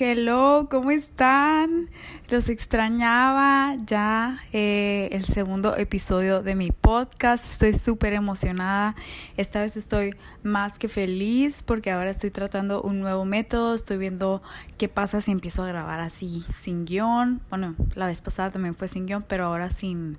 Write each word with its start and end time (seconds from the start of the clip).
Hello, 0.00 0.68
¿cómo 0.70 0.92
están? 0.92 1.90
Los 2.28 2.48
extrañaba 2.48 3.74
ya 3.84 4.38
eh, 4.52 5.08
el 5.10 5.24
segundo 5.24 5.76
episodio 5.76 6.40
de 6.40 6.54
mi 6.54 6.70
podcast. 6.70 7.44
Estoy 7.50 7.74
súper 7.74 8.12
emocionada. 8.12 8.94
Esta 9.36 9.60
vez 9.60 9.76
estoy 9.76 10.14
más 10.44 10.78
que 10.78 10.86
feliz 10.86 11.64
porque 11.64 11.90
ahora 11.90 12.10
estoy 12.10 12.30
tratando 12.30 12.80
un 12.80 13.00
nuevo 13.00 13.24
método. 13.24 13.74
Estoy 13.74 13.98
viendo 13.98 14.40
qué 14.76 14.88
pasa 14.88 15.20
si 15.20 15.32
empiezo 15.32 15.64
a 15.64 15.66
grabar 15.66 15.98
así, 15.98 16.44
sin 16.60 16.84
guion. 16.84 17.40
Bueno, 17.50 17.74
la 17.96 18.06
vez 18.06 18.20
pasada 18.20 18.52
también 18.52 18.76
fue 18.76 18.86
sin 18.86 19.04
guion, 19.04 19.24
pero 19.26 19.46
ahora 19.46 19.68
sin 19.70 20.16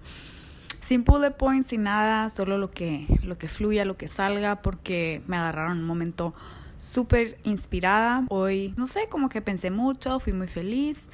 sin 0.82 1.06
bullet 1.06 1.32
points, 1.32 1.68
sin 1.68 1.84
nada, 1.84 2.30
solo 2.30 2.58
lo 2.58 2.70
que, 2.70 3.06
lo 3.24 3.38
que 3.38 3.48
fluya, 3.48 3.86
lo 3.86 3.96
que 3.96 4.10
salga, 4.10 4.62
porque 4.62 5.22
me 5.28 5.38
agarraron 5.38 5.78
un 5.78 5.86
momento 5.86 6.34
súper 6.80 7.38
inspirada. 7.44 8.26
Hoy, 8.30 8.74
no 8.78 8.88
sé, 8.88 9.08
como 9.10 9.30
que 9.30 9.42
pensé 9.42 9.70
mucho, 9.70 10.20
fui 10.20 10.34
muy 10.34 10.48
feliz 10.48 11.10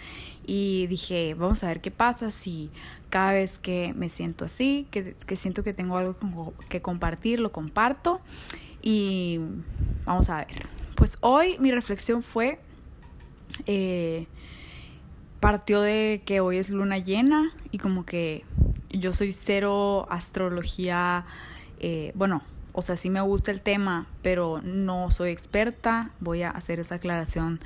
y 0.46 0.88
dije, 0.88 1.34
vamos 1.34 1.64
a 1.64 1.68
ver 1.68 1.82
qué 1.82 1.92
pasa 1.92 2.32
si 2.32 2.70
cada 3.10 3.34
vez 3.34 3.58
que 3.58 3.94
me 3.96 4.10
siento 4.10 4.46
así, 4.46 4.88
que, 4.92 5.16
siento 5.36 5.64
que 5.64 5.74
tengo 5.74 5.98
algo 5.98 6.54
que 6.70 6.82
compartir, 6.82 7.40
lo 7.40 7.52
comparto 7.52 8.22
y 8.82 9.40
vamos 10.06 10.30
a 10.30 10.38
ver. 10.38 10.68
Pues 10.96 11.18
hoy 11.22 11.58
mi 11.60 11.72
reflexión 11.72 12.22
fue, 12.22 12.60
eh, 13.66 14.28
partió 15.40 15.82
de 15.82 16.22
que 16.26 16.42
hoy 16.42 16.58
es 16.58 16.70
luna 16.70 17.00
llena 17.00 17.52
y 17.72 17.80
como 17.80 18.06
que 18.06 18.46
yo 18.92 19.14
soy 19.14 19.34
cero 19.34 20.06
astrología, 20.12 21.26
eh, 21.80 22.12
bueno, 22.14 22.44
o 22.78 22.82
sea, 22.82 22.98
sí 22.98 23.10
me 23.10 23.22
gusta 23.22 23.52
el 23.52 23.62
tema, 23.62 24.06
pero 24.22 24.62
no 24.62 25.10
soy 25.10 25.30
experta. 25.32 26.12
Voy 26.20 26.44
a 26.44 26.50
hacer 26.50 26.82
esa 26.82 26.96
aclaración 26.96 27.62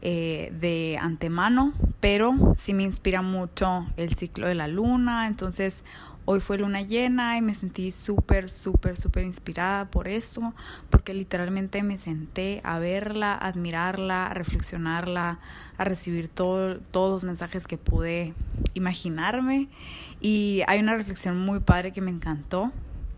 eh, 0.00 0.50
de 0.58 0.98
antemano, 0.98 1.74
pero 2.00 2.54
sí 2.56 2.72
me 2.72 2.82
inspira 2.82 3.20
mucho 3.20 3.86
el 3.98 4.14
ciclo 4.14 4.46
de 4.48 4.54
la 4.54 4.66
luna. 4.66 5.26
Entonces, 5.26 5.84
hoy 6.24 6.40
fue 6.40 6.56
luna 6.56 6.80
llena 6.80 7.36
y 7.36 7.42
me 7.42 7.52
sentí 7.52 7.90
súper, 7.90 8.48
súper, 8.48 8.96
súper 8.96 9.24
inspirada 9.24 9.90
por 9.90 10.08
eso, 10.08 10.54
porque 10.88 11.12
literalmente 11.12 11.82
me 11.82 11.98
senté 11.98 12.62
a 12.64 12.78
verla, 12.78 13.34
a 13.34 13.48
admirarla, 13.48 14.26
a 14.26 14.32
reflexionarla, 14.32 15.38
a 15.76 15.84
recibir 15.84 16.28
todo, 16.28 16.78
todos 16.80 17.10
los 17.10 17.24
mensajes 17.24 17.66
que 17.66 17.76
pude 17.76 18.32
imaginarme. 18.72 19.68
Y 20.22 20.62
hay 20.66 20.80
una 20.80 20.96
reflexión 20.96 21.38
muy 21.38 21.60
padre 21.60 21.92
que 21.92 22.00
me 22.00 22.10
encantó 22.10 22.72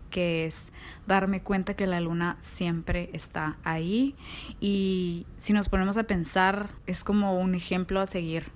que 0.09 0.45
es 0.45 0.71
darme 1.07 1.41
cuenta 1.41 1.75
que 1.75 1.87
la 1.87 2.01
luna 2.01 2.37
siempre 2.41 3.09
está 3.13 3.57
ahí 3.63 4.15
y 4.59 5.25
si 5.37 5.53
nos 5.53 5.69
ponemos 5.69 5.97
a 5.97 6.03
pensar 6.03 6.69
es 6.87 7.03
como 7.03 7.39
un 7.39 7.55
ejemplo 7.55 7.99
a 8.01 8.07
seguir 8.07 8.51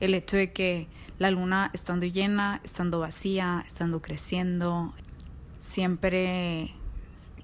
el 0.00 0.14
hecho 0.14 0.36
de 0.36 0.52
que 0.52 0.88
la 1.18 1.30
luna 1.30 1.70
estando 1.72 2.06
llena, 2.06 2.60
estando 2.64 2.98
vacía, 2.98 3.64
estando 3.66 4.02
creciendo, 4.02 4.92
siempre 5.60 6.74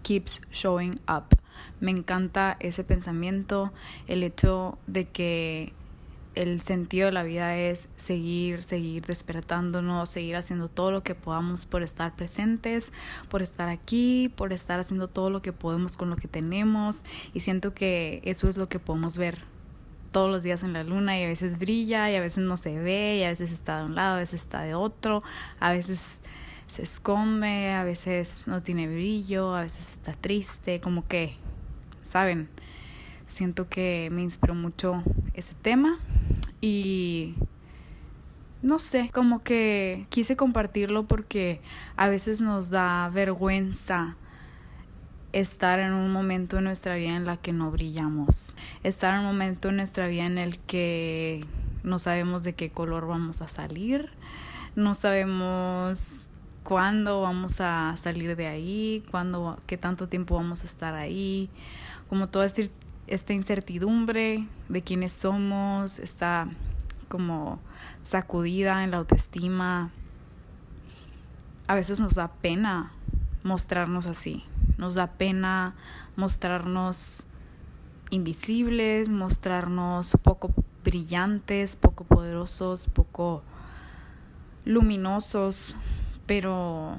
keeps 0.03 0.41
showing 0.51 1.01
up. 1.09 1.27
Me 1.81 1.93
encanta 1.93 2.57
ese 2.61 2.83
pensamiento, 2.83 3.73
el 4.09 4.25
hecho 4.25 4.79
de 4.87 5.09
que 5.09 5.73
el 6.39 6.61
sentido 6.61 7.07
de 7.07 7.13
la 7.13 7.25
vida 7.25 7.57
es 7.57 7.89
seguir, 7.97 8.63
seguir 8.63 9.05
despertándonos, 9.05 10.09
seguir 10.09 10.37
haciendo 10.37 10.69
todo 10.69 10.93
lo 10.93 11.03
que 11.03 11.17
podamos 11.17 11.67
por 11.67 11.83
estar 11.83 12.15
presentes, 12.15 12.93
por 13.29 13.43
estar 13.43 13.69
aquí, 13.69 14.33
por 14.37 14.53
estar 14.53 14.79
haciendo 14.79 15.09
todo 15.09 15.31
lo 15.31 15.43
que 15.43 15.53
podemos 15.53 15.97
con 15.97 16.11
lo 16.11 16.17
que 16.17 16.29
tenemos. 16.29 17.03
Y 17.35 17.41
siento 17.41 17.75
que 17.75 18.21
eso 18.25 18.49
es 18.49 18.57
lo 18.57 18.69
que 18.69 18.79
podemos 18.79 19.19
ver 19.19 19.39
todos 20.13 20.31
los 20.31 20.45
días 20.45 20.63
en 20.63 20.73
la 20.73 20.85
luna 20.85 21.19
y 21.19 21.25
a 21.25 21.27
veces 21.27 21.59
brilla 21.59 22.09
y 22.09 22.15
a 22.15 22.21
veces 22.21 22.45
no 22.45 22.57
se 22.57 22.79
ve 22.79 23.17
y 23.17 23.25
a 23.25 23.31
veces 23.31 23.51
está 23.51 23.81
de 23.81 23.87
un 23.87 23.97
lado, 23.97 24.15
a 24.15 24.19
veces 24.19 24.41
está 24.41 24.63
de 24.63 24.77
otro, 24.77 25.25
a 25.59 25.73
veces 25.73 26.23
se 26.69 26.83
esconde, 26.83 27.73
a 27.73 27.83
veces 27.83 28.47
no 28.47 28.63
tiene 28.63 28.87
brillo, 28.87 29.57
a 29.57 29.63
veces 29.63 29.91
está 29.91 30.13
triste, 30.13 30.81
como 30.81 31.05
que, 31.09 31.35
¿saben? 32.05 32.49
Siento 33.29 33.69
que 33.69 34.09
me 34.11 34.23
inspiró 34.23 34.55
mucho 34.55 35.03
ese 35.35 35.55
tema 35.55 35.99
y 36.61 37.35
no 38.63 38.79
sé, 38.79 39.11
como 39.13 39.43
que 39.43 40.07
quise 40.09 40.37
compartirlo 40.37 41.07
porque 41.07 41.61
a 41.97 42.09
veces 42.09 42.41
nos 42.41 42.71
da 42.71 43.09
vergüenza 43.13 44.17
estar 45.33 45.79
en 45.79 45.93
un 45.93 46.11
momento 46.11 46.59
en 46.59 46.65
nuestra 46.65 46.97
vida 46.97 47.15
en 47.15 47.25
la 47.25 47.37
que 47.37 47.53
no 47.53 47.71
brillamos, 47.71 48.55
estar 48.83 49.15
en 49.15 49.21
un 49.21 49.27
momento 49.27 49.69
en 49.69 49.77
nuestra 49.77 50.09
vida 50.09 50.25
en 50.25 50.39
el 50.39 50.59
que 50.59 51.45
no 51.83 51.99
sabemos 51.99 52.43
de 52.43 52.55
qué 52.55 52.71
color 52.71 53.07
vamos 53.07 53.43
a 53.43 53.49
salir, 53.49 54.11
no 54.75 54.95
sabemos 54.95 56.11
cuándo 56.65 57.21
vamos 57.23 57.61
a 57.61 57.95
salir 57.97 58.37
de 58.37 58.47
ahí, 58.47 59.05
cuándo, 59.11 59.59
qué 59.67 59.77
tanto 59.77 60.09
tiempo 60.09 60.35
vamos 60.35 60.63
a 60.63 60.67
estar 60.67 60.95
ahí, 60.95 61.49
como 62.09 62.29
toda 62.29 62.47
este 62.47 62.71
esta 63.09 63.33
incertidumbre 63.33 64.47
de 64.69 64.83
quiénes 64.83 65.13
somos, 65.13 65.99
está 65.99 66.49
como 67.09 67.59
sacudida 68.03 68.85
en 68.85 68.91
la 68.91 68.99
autoestima. 68.99 69.91
A 71.67 71.75
veces 71.75 72.01
nos 72.01 72.15
da 72.15 72.29
pena 72.29 72.93
mostrarnos 73.43 74.07
así, 74.07 74.45
nos 74.77 74.95
da 74.95 75.09
pena 75.13 75.75
mostrarnos 76.17 77.25
invisibles, 78.11 79.09
mostrarnos 79.09 80.13
poco 80.23 80.55
brillantes, 80.85 81.77
poco 81.77 82.05
poderosos, 82.05 82.89
poco 82.89 83.43
luminosos, 84.65 85.77
pero 86.27 86.99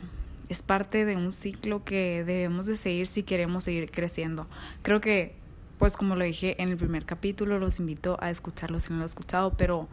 es 0.50 0.62
parte 0.62 1.06
de 1.06 1.16
un 1.16 1.32
ciclo 1.32 1.84
que 1.84 2.24
debemos 2.26 2.66
de 2.66 2.76
seguir 2.76 3.08
si 3.08 3.24
queremos 3.24 3.64
seguir 3.64 3.92
creciendo. 3.92 4.48
Creo 4.82 5.02
que 5.02 5.39
pues 5.80 5.96
como 5.96 6.16
lo 6.16 6.26
dije 6.26 6.62
en 6.62 6.70
el 6.70 6.78
primer 6.78 7.06
capítulo, 7.06 7.58
los 7.58 7.80
invito 7.80 8.18
a 8.20 8.30
escucharlo 8.30 8.80
si 8.80 8.90
no 8.90 8.98
lo 8.98 9.04
han 9.04 9.06
escuchado, 9.06 9.54
pero 9.58 9.88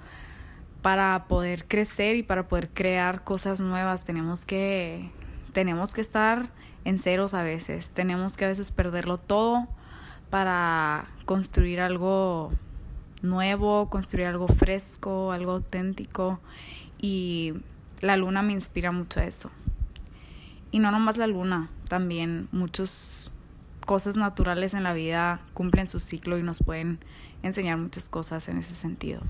para 0.83 1.27
poder 1.29 1.67
crecer 1.67 2.17
y 2.17 2.23
para 2.23 2.49
poder 2.49 2.69
crear 2.69 3.25
cosas 3.25 3.61
nuevas 3.61 4.05
tenemos 4.05 4.45
que 4.45 5.11
tenemos 5.53 5.95
que 5.95 6.01
estar 6.01 6.51
en 6.85 6.99
ceros 6.99 7.35
a 7.35 7.43
veces, 7.43 7.91
tenemos 7.91 8.37
que 8.37 8.45
a 8.45 8.49
veces 8.49 8.73
perderlo 8.73 9.17
todo 9.17 9.69
para 10.29 11.07
construir 11.25 11.81
algo 11.81 12.53
nuevo, 13.23 13.89
construir 13.89 14.27
algo 14.27 14.49
fresco, 14.49 15.31
algo 15.33 15.53
auténtico 15.53 16.41
y 16.99 17.55
la 18.01 18.17
luna 18.17 18.43
me 18.43 18.53
inspira 18.53 18.93
mucho 18.93 19.21
a 19.21 19.25
eso. 19.25 19.51
Y 20.73 20.81
no 20.81 20.91
nomás 20.91 21.17
la 21.17 21.27
luna, 21.27 21.71
también 21.89 22.49
muchos 22.53 23.31
cosas 23.87 24.17
naturales 24.17 24.75
en 24.75 24.83
la 24.83 24.93
vida 24.93 25.41
cumplen 25.55 25.89
su 25.89 26.01
ciclo 26.01 26.37
y 26.37 26.43
nos 26.43 26.63
pueden 26.63 26.99
enseñar 27.43 27.79
muchas 27.79 28.11
cosas 28.11 28.49
en 28.49 28.59
ese 28.59 28.75
sentido. 28.75 29.23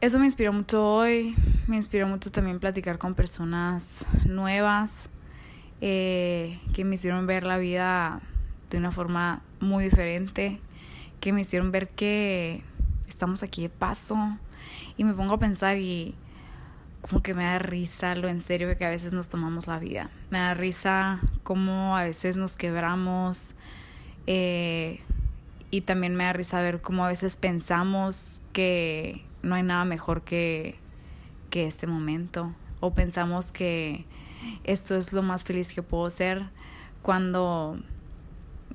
Eso 0.00 0.18
me 0.18 0.24
inspiró 0.24 0.52
mucho 0.52 0.84
hoy, 0.84 1.36
me 1.66 1.76
inspiró 1.76 2.08
mucho 2.08 2.32
también 2.32 2.58
platicar 2.58 2.98
con 2.98 3.14
personas 3.14 4.04
nuevas 4.26 5.08
eh, 5.80 6.58
que 6.72 6.84
me 6.84 6.96
hicieron 6.96 7.26
ver 7.26 7.44
la 7.44 7.58
vida 7.58 8.20
de 8.70 8.78
una 8.78 8.90
forma 8.90 9.42
muy 9.60 9.84
diferente, 9.84 10.60
que 11.20 11.32
me 11.32 11.42
hicieron 11.42 11.70
ver 11.70 11.88
que 11.88 12.62
estamos 13.08 13.42
aquí 13.42 13.62
de 13.62 13.68
paso 13.68 14.16
y 14.96 15.04
me 15.04 15.12
pongo 15.12 15.34
a 15.34 15.38
pensar 15.38 15.76
y 15.76 16.14
como 17.08 17.22
que 17.22 17.34
me 17.34 17.44
da 17.44 17.58
risa 17.58 18.14
lo 18.14 18.28
en 18.28 18.40
serio 18.40 18.74
que 18.78 18.84
a 18.86 18.88
veces 18.88 19.12
nos 19.12 19.28
tomamos 19.28 19.66
la 19.66 19.78
vida. 19.78 20.10
Me 20.30 20.38
da 20.38 20.54
risa 20.54 21.20
cómo 21.42 21.98
a 21.98 22.04
veces 22.04 22.38
nos 22.38 22.56
quebramos 22.56 23.54
eh, 24.26 25.00
y 25.70 25.82
también 25.82 26.16
me 26.16 26.24
da 26.24 26.32
risa 26.32 26.62
ver 26.62 26.80
cómo 26.80 27.04
a 27.04 27.08
veces 27.08 27.36
pensamos 27.36 28.40
que 28.54 29.22
no 29.42 29.54
hay 29.54 29.62
nada 29.62 29.84
mejor 29.84 30.22
que, 30.22 30.78
que 31.50 31.66
este 31.66 31.86
momento 31.86 32.54
o 32.80 32.94
pensamos 32.94 33.52
que 33.52 34.06
esto 34.64 34.96
es 34.96 35.12
lo 35.12 35.22
más 35.22 35.44
feliz 35.44 35.74
que 35.74 35.82
puedo 35.82 36.08
ser 36.08 36.46
cuando 37.02 37.78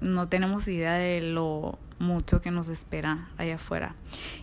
no 0.02 0.28
tenemos 0.28 0.68
idea 0.68 0.94
de 0.94 1.22
lo 1.22 1.80
mucho 1.98 2.42
que 2.42 2.52
nos 2.52 2.70
espera 2.70 3.28
allá 3.40 3.56
afuera. 3.56 3.96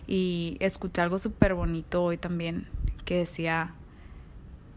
Y 0.07 0.57
escuché 0.59 0.99
algo 1.01 1.19
súper 1.19 1.53
bonito 1.53 2.03
hoy 2.03 2.17
también 2.17 2.67
que 3.07 3.19
decía, 3.19 3.73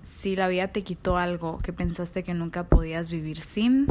si 0.02 0.36
la 0.36 0.48
vida 0.48 0.68
te 0.68 0.82
quitó 0.82 1.16
algo 1.16 1.58
que 1.58 1.72
pensaste 1.72 2.22
que 2.22 2.34
nunca 2.34 2.64
podías 2.64 3.10
vivir 3.10 3.40
sin, 3.40 3.86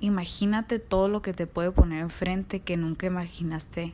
imagínate 0.00 0.78
todo 0.78 1.08
lo 1.08 1.22
que 1.22 1.32
te 1.32 1.46
puede 1.46 1.70
poner 1.70 2.00
enfrente 2.00 2.60
que 2.60 2.76
nunca 2.76 3.06
imaginaste 3.06 3.92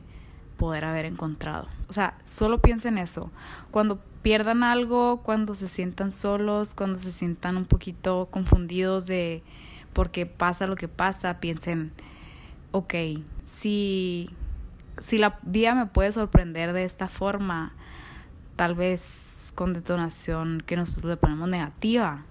poder 0.57 0.85
haber 0.85 1.05
encontrado. 1.05 1.67
O 1.89 1.93
sea, 1.93 2.17
solo 2.25 2.61
piensa 2.61 2.89
en 2.89 2.97
eso. 2.97 3.31
Cuando 3.71 3.99
pierdan 4.21 4.63
algo, 4.63 5.21
cuando 5.23 5.55
se 5.55 5.67
sientan 5.67 6.11
solos, 6.11 6.73
cuando 6.73 6.99
se 6.99 7.11
sientan 7.11 7.57
un 7.57 7.65
poquito 7.65 8.27
confundidos 8.31 9.05
de 9.07 9.43
por 9.93 10.11
qué 10.11 10.25
pasa 10.25 10.67
lo 10.67 10.75
que 10.75 10.87
pasa, 10.87 11.39
piensen, 11.39 11.91
ok, 12.71 12.93
si 13.43 14.29
si 15.01 15.17
la 15.17 15.39
vida 15.43 15.75
me 15.75 15.85
puede 15.85 16.11
sorprender 16.11 16.73
de 16.73 16.83
esta 16.83 17.07
forma, 17.07 17.73
tal 18.55 18.75
vez 18.75 19.01
con 19.53 19.73
detonación 19.73 20.63
que 20.65 20.75
nosotros 20.75 21.11
le 21.11 21.17
ponemos 21.17 21.49
negativa, 21.49 22.25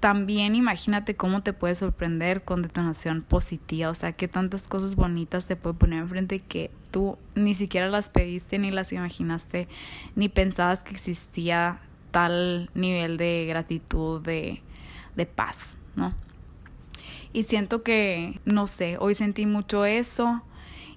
también 0.00 0.54
imagínate 0.54 1.14
cómo 1.14 1.42
te 1.42 1.52
puede 1.52 1.74
sorprender 1.74 2.42
con 2.42 2.62
detonación 2.62 3.20
positiva, 3.20 3.90
o 3.90 3.94
sea, 3.94 4.12
qué 4.12 4.28
tantas 4.28 4.66
cosas 4.66 4.96
bonitas 4.96 5.46
te 5.46 5.56
puede 5.56 5.74
poner 5.74 6.00
enfrente 6.00 6.40
que 6.40 6.70
tú 6.90 7.18
ni 7.34 7.54
siquiera 7.54 7.88
las 7.88 8.08
pediste, 8.08 8.58
ni 8.58 8.70
las 8.70 8.92
imaginaste, 8.92 9.68
ni 10.16 10.30
pensabas 10.30 10.82
que 10.82 10.92
existía 10.92 11.80
tal 12.10 12.70
nivel 12.74 13.18
de 13.18 13.44
gratitud, 13.46 14.22
de, 14.22 14.62
de 15.16 15.26
paz, 15.26 15.76
¿no? 15.96 16.14
Y 17.32 17.44
siento 17.44 17.82
que, 17.82 18.40
no 18.44 18.66
sé, 18.66 18.96
hoy 18.98 19.14
sentí 19.14 19.46
mucho 19.46 19.84
eso 19.84 20.42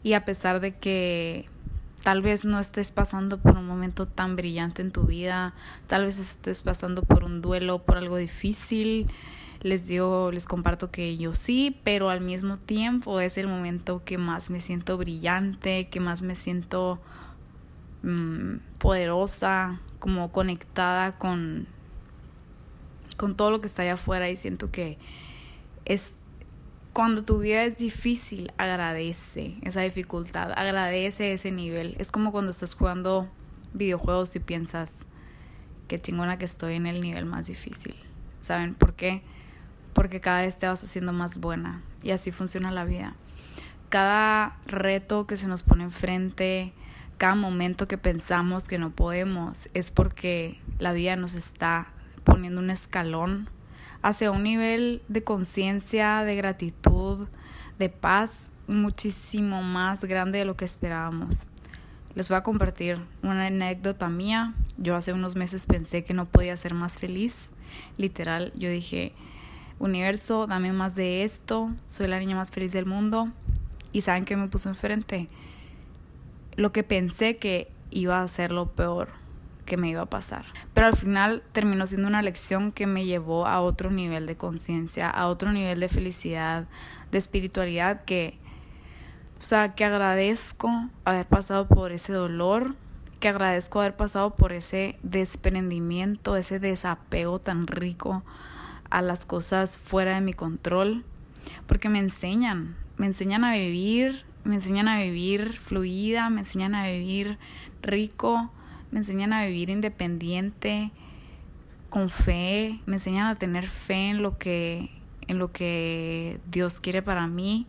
y 0.01 0.13
a 0.13 0.25
pesar 0.25 0.61
de 0.61 0.75
que 0.77 1.49
tal 2.03 2.21
vez 2.21 2.43
no 2.43 2.59
estés 2.59 2.91
pasando 2.91 3.37
por 3.39 3.57
un 3.57 3.65
momento 3.65 4.07
tan 4.07 4.35
brillante 4.35 4.81
en 4.81 4.91
tu 4.91 5.03
vida, 5.03 5.53
tal 5.87 6.05
vez 6.05 6.19
estés 6.19 6.61
pasando 6.61 7.03
por 7.03 7.23
un 7.23 7.41
duelo, 7.41 7.79
por 7.79 7.97
algo 7.97 8.17
difícil. 8.17 9.07
Les 9.61 9.87
digo, 9.87 10.29
les 10.31 10.45
comparto 10.45 10.91
que 10.91 11.15
yo 11.15 11.33
sí, 11.33 11.79
pero 11.85 12.09
al 12.09 12.19
mismo 12.19 12.57
tiempo 12.57 13.21
es 13.21 13.37
el 13.37 13.47
momento 13.47 14.03
que 14.03 14.17
más 14.17 14.49
me 14.49 14.59
siento 14.59 14.97
brillante, 14.97 15.87
que 15.87 16.01
más 16.01 16.21
me 16.21 16.35
siento 16.35 16.99
mm, 18.03 18.57
poderosa, 18.77 19.79
como 19.99 20.33
conectada 20.33 21.17
con, 21.17 21.65
con 23.15 23.37
todo 23.37 23.51
lo 23.51 23.61
que 23.61 23.67
está 23.67 23.83
allá 23.83 23.93
afuera 23.93 24.29
y 24.29 24.35
siento 24.35 24.69
que 24.69 24.97
es 25.85 26.11
cuando 26.93 27.23
tu 27.23 27.39
vida 27.39 27.63
es 27.63 27.77
difícil, 27.77 28.53
agradece 28.57 29.55
esa 29.63 29.81
dificultad, 29.81 30.51
agradece 30.51 31.33
ese 31.33 31.51
nivel. 31.51 31.95
Es 31.97 32.11
como 32.11 32.31
cuando 32.31 32.51
estás 32.51 32.75
jugando 32.75 33.27
videojuegos 33.73 34.35
y 34.35 34.39
piensas, 34.39 34.91
qué 35.87 35.97
chingona 35.99 36.37
que 36.37 36.45
estoy 36.45 36.75
en 36.75 36.85
el 36.85 37.01
nivel 37.01 37.25
más 37.25 37.47
difícil. 37.47 37.95
¿Saben 38.41 38.75
por 38.75 38.93
qué? 38.93 39.23
Porque 39.93 40.21
cada 40.21 40.41
vez 40.41 40.57
te 40.59 40.67
vas 40.67 40.83
haciendo 40.83 41.13
más 41.13 41.39
buena 41.39 41.81
y 42.03 42.11
así 42.11 42.31
funciona 42.31 42.69
la 42.71 42.85
vida. 42.85 43.15
Cada 43.89 44.57
reto 44.67 45.25
que 45.25 45.35
se 45.35 45.47
nos 45.47 45.63
pone 45.63 45.85
enfrente, 45.85 46.73
cada 47.17 47.33
momento 47.33 47.87
que 47.87 47.97
pensamos 47.97 48.67
que 48.67 48.77
no 48.77 48.91
podemos, 48.91 49.67
es 49.73 49.89
porque 49.89 50.59
la 50.77 50.93
vida 50.93 51.15
nos 51.15 51.33
está 51.33 51.87
poniendo 52.23 52.61
un 52.61 52.69
escalón 52.69 53.49
hacia 54.03 54.31
un 54.31 54.43
nivel 54.43 55.01
de 55.07 55.23
conciencia, 55.23 56.23
de 56.23 56.35
gratitud, 56.35 57.27
de 57.79 57.89
paz 57.89 58.49
muchísimo 58.67 59.63
más 59.63 60.03
grande 60.03 60.39
de 60.39 60.45
lo 60.45 60.55
que 60.55 60.65
esperábamos. 60.65 61.47
Les 62.13 62.29
voy 62.29 62.37
a 62.37 62.43
compartir 62.43 62.99
una 63.23 63.47
anécdota 63.47 64.09
mía. 64.09 64.53
Yo 64.77 64.95
hace 64.95 65.13
unos 65.13 65.35
meses 65.35 65.65
pensé 65.65 66.03
que 66.03 66.13
no 66.13 66.25
podía 66.25 66.55
ser 66.57 66.73
más 66.73 66.99
feliz. 66.99 67.49
Literal, 67.97 68.51
yo 68.55 68.69
dije, 68.69 69.13
universo, 69.79 70.45
dame 70.47 70.73
más 70.73 70.95
de 70.95 71.23
esto. 71.23 71.71
Soy 71.87 72.07
la 72.07 72.19
niña 72.19 72.35
más 72.35 72.51
feliz 72.51 72.71
del 72.71 72.85
mundo. 72.85 73.31
Y 73.93 74.01
saben 74.01 74.25
qué 74.25 74.35
me 74.35 74.47
puso 74.47 74.69
enfrente. 74.69 75.29
Lo 76.55 76.71
que 76.71 76.83
pensé 76.83 77.37
que 77.37 77.71
iba 77.89 78.21
a 78.21 78.27
ser 78.27 78.51
lo 78.51 78.67
peor 78.67 79.22
que 79.65 79.77
me 79.77 79.89
iba 79.89 80.01
a 80.01 80.05
pasar. 80.05 80.45
Pero 80.73 80.87
al 80.87 80.95
final 80.95 81.43
terminó 81.51 81.87
siendo 81.87 82.07
una 82.07 82.21
lección 82.21 82.71
que 82.71 82.87
me 82.87 83.05
llevó 83.05 83.47
a 83.47 83.61
otro 83.61 83.91
nivel 83.91 84.25
de 84.25 84.35
conciencia, 84.35 85.09
a 85.09 85.27
otro 85.27 85.51
nivel 85.51 85.79
de 85.79 85.89
felicidad, 85.89 86.67
de 87.11 87.17
espiritualidad 87.17 88.03
que, 88.03 88.37
o 89.37 89.41
sea, 89.41 89.75
que 89.75 89.85
agradezco 89.85 90.89
haber 91.05 91.25
pasado 91.25 91.67
por 91.67 91.91
ese 91.91 92.13
dolor, 92.13 92.75
que 93.19 93.29
agradezco 93.29 93.79
haber 93.79 93.95
pasado 93.95 94.35
por 94.35 94.51
ese 94.51 94.97
desprendimiento, 95.01 96.35
ese 96.35 96.59
desapego 96.59 97.39
tan 97.39 97.67
rico 97.67 98.23
a 98.89 99.01
las 99.01 99.25
cosas 99.25 99.77
fuera 99.77 100.15
de 100.15 100.21
mi 100.21 100.33
control, 100.33 101.03
porque 101.65 101.89
me 101.89 101.99
enseñan, 101.99 102.75
me 102.97 103.05
enseñan 103.05 103.43
a 103.43 103.53
vivir, 103.53 104.25
me 104.43 104.55
enseñan 104.55 104.87
a 104.87 104.99
vivir 104.99 105.57
fluida, 105.57 106.29
me 106.29 106.41
enseñan 106.41 106.75
a 106.75 106.85
vivir 106.87 107.37
rico, 107.81 108.51
me 108.93 108.99
enseñan 108.99 109.33
a 109.33 109.43
vivir 109.43 109.71
independiente, 109.71 110.91
con 111.89 112.11
fe, 112.11 112.79
me 112.85 112.97
enseñan 112.97 113.25
a 113.25 113.35
tener 113.35 113.65
fe 113.65 114.11
en 114.11 114.21
lo 114.21 114.37
que 114.37 114.91
en 115.27 115.39
lo 115.39 115.51
que 115.51 116.39
Dios 116.51 116.79
quiere 116.79 117.01
para 117.01 117.25
mí. 117.25 117.65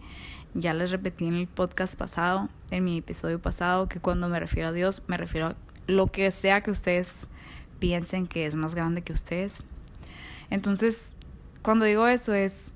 Ya 0.53 0.75
les 0.75 0.91
repetí 0.91 1.27
en 1.27 1.35
el 1.35 1.47
podcast 1.47 1.97
pasado, 1.97 2.51
en 2.71 2.85
mi 2.85 2.99
episodio 2.99 3.41
pasado, 3.41 3.89
que 3.89 4.01
cuando 4.01 4.29
me 4.29 4.39
refiero 4.39 4.69
a 4.69 4.73
Dios, 4.73 5.03
me 5.07 5.17
refiero 5.17 5.47
a 5.47 5.57
lo 5.87 6.09
que 6.09 6.31
sea 6.31 6.61
que 6.61 6.71
ustedes 6.71 7.27
piensen 7.79 8.27
que 8.27 8.45
es 8.45 8.55
más 8.55 8.75
grande 8.75 9.01
que 9.01 9.15
ustedes. 9.15 9.63
Entonces, 10.51 11.17
cuando 11.63 11.87
digo 11.87 12.07
eso 12.07 12.35
es 12.35 12.73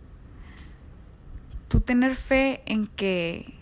tú 1.69 1.83
tener 1.83 2.15
fe 2.15 2.63
en 2.65 2.87
que 2.87 3.55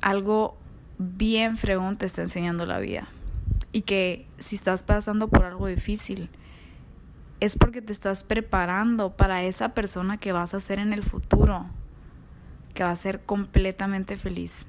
algo 0.00 0.56
bien 0.98 1.56
fregón 1.56 1.96
te 1.96 2.06
está 2.06 2.22
enseñando 2.22 2.66
la 2.66 2.80
vida 2.80 3.08
y 3.72 3.82
que 3.82 4.26
si 4.38 4.56
estás 4.56 4.82
pasando 4.82 5.28
por 5.28 5.44
algo 5.44 5.66
difícil, 5.66 6.28
es 7.40 7.56
porque 7.56 7.82
te 7.82 7.92
estás 7.92 8.22
preparando 8.22 9.16
para 9.16 9.42
esa 9.42 9.70
persona 9.70 10.16
que 10.18 10.32
vas 10.32 10.54
a 10.54 10.60
ser 10.60 10.78
en 10.78 10.92
el 10.92 11.02
futuro, 11.02 11.66
que 12.74 12.84
va 12.84 12.90
a 12.90 12.96
ser 12.96 13.22
completamente 13.22 14.16
feliz. 14.16 14.66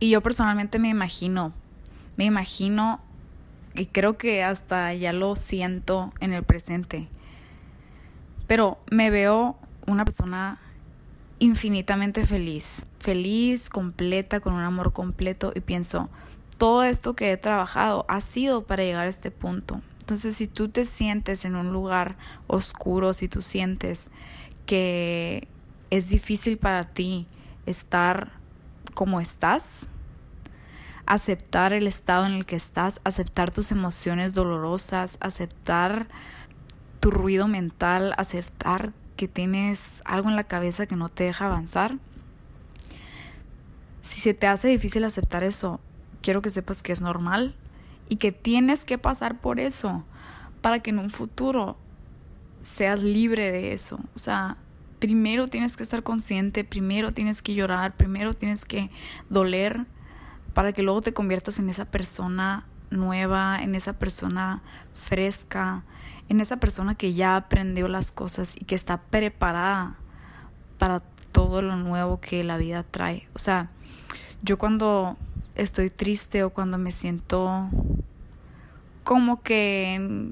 Y 0.00 0.10
yo 0.10 0.22
personalmente 0.22 0.78
me 0.78 0.88
imagino, 0.88 1.52
me 2.16 2.24
imagino, 2.24 3.00
y 3.74 3.86
creo 3.86 4.16
que 4.16 4.44
hasta 4.44 4.94
ya 4.94 5.12
lo 5.12 5.36
siento 5.36 6.12
en 6.20 6.32
el 6.32 6.44
presente, 6.44 7.08
pero 8.46 8.78
me 8.90 9.10
veo 9.10 9.58
una 9.86 10.04
persona 10.04 10.60
infinitamente 11.40 12.24
feliz, 12.24 12.86
feliz, 12.98 13.68
completa, 13.68 14.40
con 14.40 14.54
un 14.54 14.62
amor 14.62 14.92
completo 14.92 15.52
y 15.54 15.60
pienso, 15.60 16.08
todo 16.58 16.82
esto 16.82 17.14
que 17.14 17.32
he 17.32 17.36
trabajado 17.36 18.04
ha 18.08 18.20
sido 18.20 18.64
para 18.64 18.82
llegar 18.82 19.06
a 19.06 19.08
este 19.08 19.30
punto. 19.30 19.80
Entonces, 20.00 20.36
si 20.36 20.46
tú 20.46 20.68
te 20.68 20.84
sientes 20.84 21.44
en 21.44 21.54
un 21.54 21.72
lugar 21.72 22.16
oscuro, 22.46 23.12
si 23.12 23.28
tú 23.28 23.42
sientes 23.42 24.08
que 24.66 25.48
es 25.90 26.08
difícil 26.08 26.58
para 26.58 26.84
ti 26.84 27.26
estar 27.66 28.32
como 28.94 29.20
estás, 29.20 29.64
aceptar 31.06 31.72
el 31.72 31.86
estado 31.86 32.26
en 32.26 32.32
el 32.32 32.44
que 32.44 32.56
estás, 32.56 33.00
aceptar 33.04 33.50
tus 33.50 33.70
emociones 33.70 34.34
dolorosas, 34.34 35.16
aceptar 35.20 36.08
tu 37.00 37.10
ruido 37.10 37.48
mental, 37.48 38.14
aceptar 38.18 38.92
que 39.16 39.28
tienes 39.28 40.02
algo 40.04 40.28
en 40.28 40.36
la 40.36 40.44
cabeza 40.44 40.86
que 40.86 40.96
no 40.96 41.08
te 41.08 41.24
deja 41.24 41.46
avanzar. 41.46 41.96
Si 44.02 44.20
se 44.20 44.34
te 44.34 44.46
hace 44.46 44.68
difícil 44.68 45.04
aceptar 45.04 45.44
eso, 45.44 45.80
quiero 46.22 46.42
que 46.42 46.50
sepas 46.50 46.82
que 46.82 46.92
es 46.92 47.00
normal 47.00 47.54
y 48.08 48.16
que 48.16 48.32
tienes 48.32 48.84
que 48.84 48.98
pasar 48.98 49.40
por 49.40 49.60
eso 49.60 50.04
para 50.60 50.80
que 50.80 50.90
en 50.90 50.98
un 50.98 51.10
futuro 51.10 51.76
seas 52.62 53.02
libre 53.02 53.52
de 53.52 53.72
eso. 53.72 53.98
O 54.14 54.18
sea, 54.18 54.56
primero 54.98 55.48
tienes 55.48 55.76
que 55.76 55.82
estar 55.82 56.02
consciente, 56.02 56.64
primero 56.64 57.12
tienes 57.12 57.42
que 57.42 57.54
llorar, 57.54 57.96
primero 57.96 58.34
tienes 58.34 58.64
que 58.64 58.90
doler 59.28 59.86
para 60.54 60.72
que 60.72 60.82
luego 60.82 61.02
te 61.02 61.12
conviertas 61.12 61.58
en 61.58 61.68
esa 61.68 61.84
persona 61.84 62.66
nueva, 62.90 63.58
en 63.62 63.74
esa 63.74 63.92
persona 63.92 64.62
fresca, 64.92 65.84
en 66.28 66.40
esa 66.40 66.56
persona 66.56 66.94
que 66.94 67.12
ya 67.12 67.36
aprendió 67.36 67.88
las 67.88 68.12
cosas 68.12 68.56
y 68.58 68.64
que 68.64 68.74
está 68.74 69.02
preparada 69.02 69.96
para 70.78 71.00
todo 71.32 71.62
lo 71.62 71.76
nuevo 71.76 72.20
que 72.20 72.42
la 72.44 72.56
vida 72.56 72.82
trae. 72.82 73.28
O 73.34 73.38
sea, 73.38 73.70
yo 74.42 74.58
cuando 74.58 75.16
estoy 75.58 75.90
triste 75.90 76.44
o 76.44 76.50
cuando 76.50 76.78
me 76.78 76.92
siento 76.92 77.68
como 79.04 79.42
que 79.42 80.30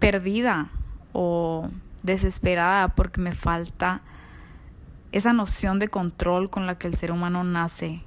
perdida 0.00 0.70
o 1.12 1.68
desesperada 2.02 2.88
porque 2.94 3.20
me 3.20 3.32
falta 3.32 4.02
esa 5.12 5.32
noción 5.32 5.78
de 5.78 5.88
control 5.88 6.50
con 6.50 6.66
la 6.66 6.78
que 6.78 6.88
el 6.88 6.96
ser 6.96 7.12
humano 7.12 7.44
nace. 7.44 8.02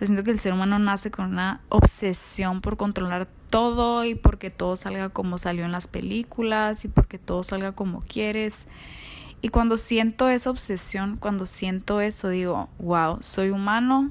Siento 0.00 0.24
que 0.24 0.30
el 0.30 0.38
ser 0.38 0.54
humano 0.54 0.78
nace 0.78 1.10
con 1.10 1.26
una 1.26 1.60
obsesión 1.68 2.62
por 2.62 2.78
controlar 2.78 3.28
todo 3.50 4.06
y 4.06 4.14
porque 4.14 4.50
todo 4.50 4.76
salga 4.76 5.10
como 5.10 5.36
salió 5.36 5.66
en 5.66 5.72
las 5.72 5.86
películas 5.86 6.86
y 6.86 6.88
porque 6.88 7.18
todo 7.18 7.42
salga 7.42 7.72
como 7.72 8.00
quieres. 8.00 8.66
Y 9.42 9.50
cuando 9.50 9.76
siento 9.76 10.30
esa 10.30 10.48
obsesión, 10.48 11.18
cuando 11.18 11.44
siento 11.44 12.00
eso, 12.00 12.30
digo, 12.30 12.70
wow, 12.78 13.18
soy 13.20 13.50
humano, 13.50 14.10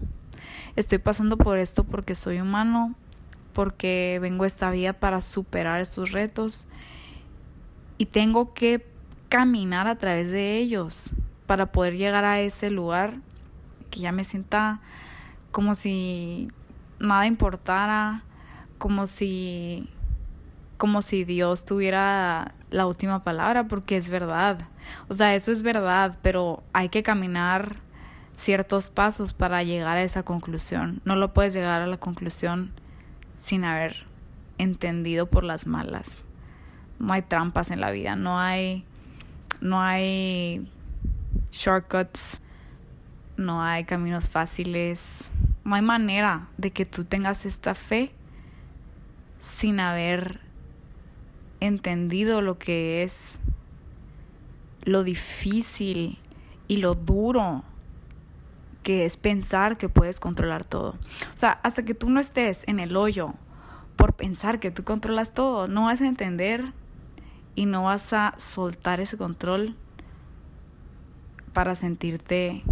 estoy 0.79 0.98
pasando 0.98 1.38
por 1.38 1.57
esto 1.57 1.83
porque 1.83 2.15
soy 2.15 2.39
humano, 2.39 2.95
porque 3.53 4.19
vengo 4.21 4.43
a 4.43 4.48
esta 4.48 4.71
vida 4.71 4.93
para 4.93 5.21
superar 5.21 5.81
estos 5.81 6.12
retos 6.12 6.67
y 7.98 8.05
tengo 8.05 8.53
que 8.53 8.86
caminar 9.27 9.88
a 9.88 9.98
través 9.98 10.31
de 10.31 10.57
ellos 10.57 11.12
para 11.45 11.71
poder 11.71 11.98
llegar 11.98 12.25
a 12.25 12.39
ese 12.39 12.69
lugar 12.69 13.17
que 13.91 14.00
ya 14.00 14.12
me 14.12 14.24
sienta 14.24 14.79
como 15.51 15.75
si 15.75 16.48
nada 17.00 17.25
importara, 17.25 18.24
como 18.77 19.07
si 19.07 19.89
como 20.77 21.01
si 21.01 21.25
Dios 21.25 21.65
tuviera 21.65 22.53
la 22.69 22.86
última 22.86 23.25
palabra, 23.25 23.67
porque 23.67 23.98
es 23.98 24.09
verdad. 24.09 24.69
O 25.09 25.13
sea, 25.13 25.36
eso 25.36 25.51
es 25.51 25.62
verdad, 25.62 26.17
pero 26.21 26.63
hay 26.71 26.88
que 26.88 27.03
caminar 27.03 27.75
ciertos 28.39 28.89
pasos 28.89 29.34
para 29.34 29.63
llegar 29.63 29.98
a 29.98 30.03
esa 30.03 30.24
conclusión. 30.24 31.01
No 31.03 31.17
lo 31.17 31.34
puedes 31.34 31.53
llegar 31.53 31.81
a 31.81 31.88
la 31.88 31.98
conclusión 31.98 32.72
sin 33.38 33.65
haber 33.65 34.05
entendido 34.58 35.29
por 35.29 35.43
las 35.43 35.67
malas. 35.67 36.24
No 37.00 37.12
hay 37.12 37.22
trampas 37.22 37.69
en 37.69 37.81
la 37.81 37.91
vida, 37.91 38.15
no 38.15 38.39
hay 38.39 38.86
no 39.60 39.81
hay 39.81 40.72
shortcuts, 41.51 42.39
no 43.36 43.62
hay 43.62 43.84
caminos 43.84 44.29
fáciles, 44.29 45.31
no 45.65 45.75
hay 45.75 45.81
manera 45.81 46.48
de 46.58 46.72
que 46.72 46.86
tú 46.86 47.03
tengas 47.03 47.46
esta 47.46 47.75
fe 47.75 48.13
sin 49.41 49.81
haber 49.81 50.39
entendido 51.60 52.41
lo 52.41 52.58
que 52.58 53.03
es 53.03 53.39
lo 54.84 55.03
difícil 55.03 56.19
y 56.69 56.77
lo 56.77 56.93
duro 56.93 57.65
que 58.83 59.05
es 59.05 59.17
pensar 59.17 59.77
que 59.77 59.89
puedes 59.89 60.19
controlar 60.19 60.65
todo. 60.65 60.95
O 61.33 61.38
sea, 61.38 61.59
hasta 61.63 61.83
que 61.83 61.93
tú 61.93 62.09
no 62.09 62.19
estés 62.19 62.63
en 62.67 62.79
el 62.79 62.95
hoyo 62.95 63.33
por 63.95 64.13
pensar 64.13 64.59
que 64.59 64.71
tú 64.71 64.83
controlas 64.83 65.33
todo, 65.33 65.67
no 65.67 65.86
vas 65.86 66.01
a 66.01 66.07
entender 66.07 66.71
y 67.55 67.65
no 67.65 67.83
vas 67.83 68.13
a 68.13 68.33
soltar 68.38 69.01
ese 69.01 69.17
control 69.17 69.75
para 71.51 71.75
sentirte 71.75 72.63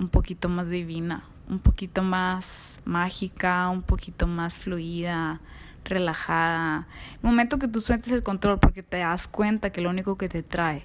un 0.00 0.08
poquito 0.08 0.48
más 0.48 0.68
divina, 0.68 1.24
un 1.48 1.60
poquito 1.60 2.02
más 2.02 2.80
mágica, 2.84 3.68
un 3.68 3.82
poquito 3.82 4.26
más 4.26 4.58
fluida, 4.58 5.40
relajada. 5.84 6.88
El 7.14 7.22
momento 7.22 7.58
que 7.58 7.68
tú 7.68 7.80
sueltes 7.80 8.12
el 8.12 8.22
control 8.22 8.58
porque 8.58 8.82
te 8.82 8.98
das 8.98 9.28
cuenta 9.28 9.70
que 9.70 9.80
lo 9.80 9.90
único 9.90 10.16
que 10.16 10.28
te 10.28 10.42
trae 10.42 10.84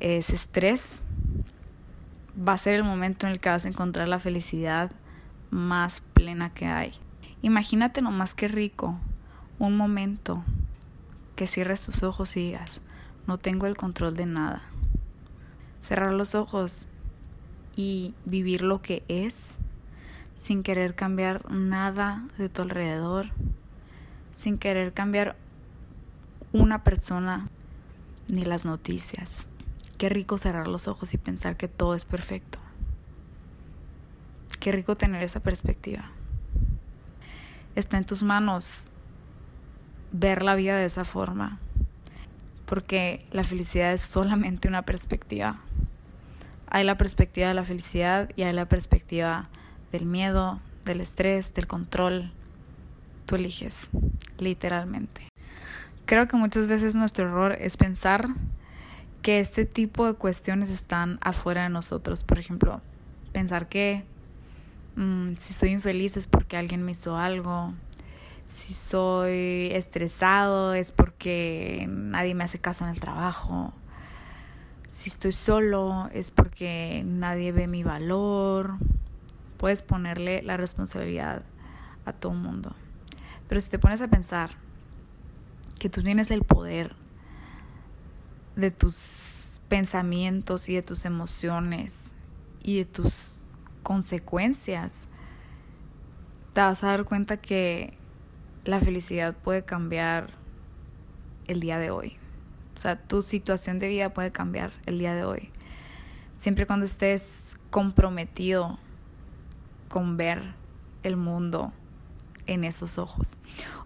es 0.00 0.30
estrés, 0.30 1.00
va 2.36 2.52
a 2.54 2.58
ser 2.58 2.74
el 2.74 2.84
momento 2.84 3.26
en 3.26 3.32
el 3.32 3.40
que 3.40 3.50
vas 3.50 3.64
a 3.64 3.68
encontrar 3.68 4.08
la 4.08 4.18
felicidad 4.18 4.90
más 5.50 6.02
plena 6.12 6.50
que 6.50 6.66
hay. 6.66 6.94
Imagínate 7.42 8.02
nomás 8.02 8.34
qué 8.34 8.48
rico 8.48 8.98
un 9.58 9.76
momento 9.76 10.44
que 11.36 11.46
cierres 11.46 11.82
tus 11.82 12.02
ojos 12.02 12.36
y 12.36 12.46
digas, 12.46 12.80
no 13.26 13.38
tengo 13.38 13.66
el 13.66 13.76
control 13.76 14.14
de 14.14 14.26
nada. 14.26 14.62
Cerrar 15.80 16.14
los 16.14 16.34
ojos 16.34 16.88
y 17.76 18.14
vivir 18.24 18.62
lo 18.62 18.82
que 18.82 19.02
es 19.08 19.54
sin 20.38 20.62
querer 20.62 20.94
cambiar 20.94 21.50
nada 21.50 22.24
de 22.38 22.48
tu 22.48 22.62
alrededor, 22.62 23.28
sin 24.34 24.58
querer 24.58 24.92
cambiar 24.92 25.36
una 26.52 26.82
persona 26.82 27.48
ni 28.28 28.44
las 28.44 28.64
noticias. 28.64 29.46
Qué 30.02 30.08
rico 30.08 30.36
cerrar 30.36 30.66
los 30.66 30.88
ojos 30.88 31.14
y 31.14 31.16
pensar 31.16 31.56
que 31.56 31.68
todo 31.68 31.94
es 31.94 32.04
perfecto. 32.04 32.58
Qué 34.58 34.72
rico 34.72 34.96
tener 34.96 35.22
esa 35.22 35.38
perspectiva. 35.38 36.10
Está 37.76 37.98
en 37.98 38.04
tus 38.04 38.24
manos 38.24 38.90
ver 40.10 40.42
la 40.42 40.56
vida 40.56 40.76
de 40.76 40.86
esa 40.86 41.04
forma, 41.04 41.60
porque 42.66 43.24
la 43.30 43.44
felicidad 43.44 43.92
es 43.92 44.00
solamente 44.00 44.66
una 44.66 44.82
perspectiva. 44.82 45.60
Hay 46.66 46.82
la 46.82 46.96
perspectiva 46.96 47.46
de 47.46 47.54
la 47.54 47.64
felicidad 47.64 48.28
y 48.34 48.42
hay 48.42 48.52
la 48.54 48.66
perspectiva 48.66 49.50
del 49.92 50.06
miedo, 50.06 50.58
del 50.84 51.00
estrés, 51.00 51.54
del 51.54 51.68
control. 51.68 52.32
Tú 53.24 53.36
eliges, 53.36 53.88
literalmente. 54.38 55.28
Creo 56.06 56.26
que 56.26 56.36
muchas 56.36 56.66
veces 56.66 56.96
nuestro 56.96 57.26
error 57.26 57.52
es 57.52 57.76
pensar 57.76 58.30
que 59.22 59.38
este 59.38 59.64
tipo 59.64 60.06
de 60.06 60.14
cuestiones 60.14 60.68
están 60.68 61.18
afuera 61.22 61.62
de 61.62 61.68
nosotros. 61.70 62.24
Por 62.24 62.38
ejemplo, 62.38 62.82
pensar 63.32 63.68
que 63.68 64.04
mm, 64.96 65.36
si 65.36 65.54
soy 65.54 65.70
infeliz 65.70 66.16
es 66.16 66.26
porque 66.26 66.56
alguien 66.56 66.82
me 66.82 66.92
hizo 66.92 67.16
algo. 67.16 67.72
Si 68.44 68.74
soy 68.74 69.70
estresado 69.72 70.74
es 70.74 70.92
porque 70.92 71.86
nadie 71.88 72.34
me 72.34 72.44
hace 72.44 72.58
caso 72.58 72.84
en 72.84 72.90
el 72.90 73.00
trabajo. 73.00 73.72
Si 74.90 75.08
estoy 75.08 75.32
solo 75.32 76.10
es 76.12 76.30
porque 76.30 77.02
nadie 77.06 77.52
ve 77.52 77.68
mi 77.68 77.84
valor. 77.84 78.74
Puedes 79.56 79.80
ponerle 79.80 80.42
la 80.42 80.56
responsabilidad 80.56 81.44
a 82.04 82.12
todo 82.12 82.32
el 82.32 82.38
mundo. 82.38 82.74
Pero 83.48 83.60
si 83.60 83.70
te 83.70 83.78
pones 83.78 84.02
a 84.02 84.08
pensar 84.08 84.50
que 85.78 85.88
tú 85.88 86.02
tienes 86.02 86.30
el 86.32 86.42
poder 86.42 86.96
de 88.56 88.70
tus 88.70 89.60
pensamientos 89.68 90.68
y 90.68 90.74
de 90.74 90.82
tus 90.82 91.04
emociones 91.04 92.12
y 92.62 92.78
de 92.78 92.84
tus 92.84 93.46
consecuencias, 93.82 95.08
te 96.52 96.60
vas 96.60 96.84
a 96.84 96.88
dar 96.88 97.04
cuenta 97.04 97.38
que 97.38 97.96
la 98.64 98.80
felicidad 98.80 99.34
puede 99.34 99.64
cambiar 99.64 100.30
el 101.46 101.60
día 101.60 101.78
de 101.78 101.90
hoy. 101.90 102.16
O 102.76 102.78
sea, 102.78 102.96
tu 102.96 103.22
situación 103.22 103.78
de 103.78 103.88
vida 103.88 104.12
puede 104.14 104.32
cambiar 104.32 104.72
el 104.86 104.98
día 104.98 105.14
de 105.14 105.24
hoy. 105.24 105.50
Siempre 106.36 106.66
cuando 106.66 106.86
estés 106.86 107.56
comprometido 107.70 108.78
con 109.88 110.16
ver 110.16 110.54
el 111.02 111.16
mundo 111.16 111.72
en 112.46 112.64
esos 112.64 112.98
ojos. 112.98 113.36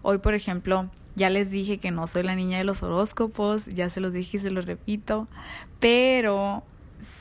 Hoy, 0.01 0.19
por 0.19 0.33
ejemplo, 0.33 0.89
ya 1.15 1.29
les 1.29 1.51
dije 1.51 1.77
que 1.79 1.91
no 1.91 2.07
soy 2.07 2.23
la 2.23 2.35
niña 2.35 2.57
de 2.57 2.63
los 2.63 2.83
horóscopos, 2.83 3.65
ya 3.65 3.89
se 3.89 3.99
los 3.99 4.13
dije 4.13 4.37
y 4.37 4.39
se 4.39 4.51
los 4.51 4.65
repito, 4.65 5.27
pero 5.79 6.63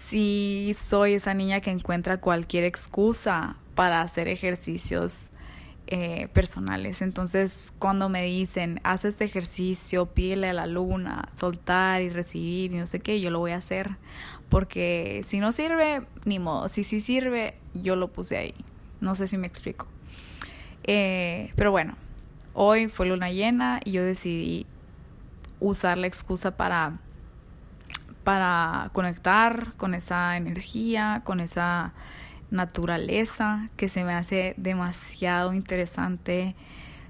sí 0.08 0.72
soy 0.76 1.14
esa 1.14 1.34
niña 1.34 1.60
que 1.60 1.70
encuentra 1.70 2.20
cualquier 2.20 2.64
excusa 2.64 3.56
para 3.74 4.02
hacer 4.02 4.28
ejercicios 4.28 5.30
eh, 5.88 6.28
personales. 6.32 7.00
Entonces, 7.00 7.72
cuando 7.78 8.08
me 8.08 8.24
dicen, 8.24 8.80
haz 8.82 9.04
este 9.04 9.24
ejercicio, 9.24 10.06
pídele 10.06 10.48
a 10.48 10.52
la 10.52 10.66
luna, 10.66 11.28
soltar 11.38 12.02
y 12.02 12.10
recibir 12.10 12.72
y 12.72 12.78
no 12.78 12.86
sé 12.86 12.98
qué, 12.98 13.20
yo 13.20 13.30
lo 13.30 13.38
voy 13.38 13.52
a 13.52 13.58
hacer. 13.58 13.96
Porque 14.48 15.22
si 15.24 15.38
no 15.38 15.52
sirve, 15.52 16.02
ni 16.24 16.38
modo. 16.38 16.68
Si 16.68 16.82
sí 16.82 17.00
sirve, 17.00 17.54
yo 17.74 17.94
lo 17.94 18.08
puse 18.08 18.36
ahí. 18.36 18.54
No 19.00 19.14
sé 19.14 19.26
si 19.28 19.38
me 19.38 19.46
explico. 19.46 19.86
Eh, 20.86 21.52
pero 21.56 21.70
bueno, 21.70 21.96
Hoy 22.58 22.88
fue 22.88 23.04
luna 23.04 23.30
llena 23.30 23.80
y 23.84 23.90
yo 23.90 24.02
decidí 24.02 24.66
usar 25.60 25.98
la 25.98 26.06
excusa 26.06 26.56
para, 26.56 27.00
para 28.24 28.88
conectar 28.94 29.74
con 29.76 29.92
esa 29.92 30.38
energía, 30.38 31.20
con 31.22 31.40
esa 31.40 31.92
naturaleza 32.50 33.68
que 33.76 33.90
se 33.90 34.04
me 34.04 34.14
hace 34.14 34.54
demasiado 34.56 35.52
interesante. 35.52 36.56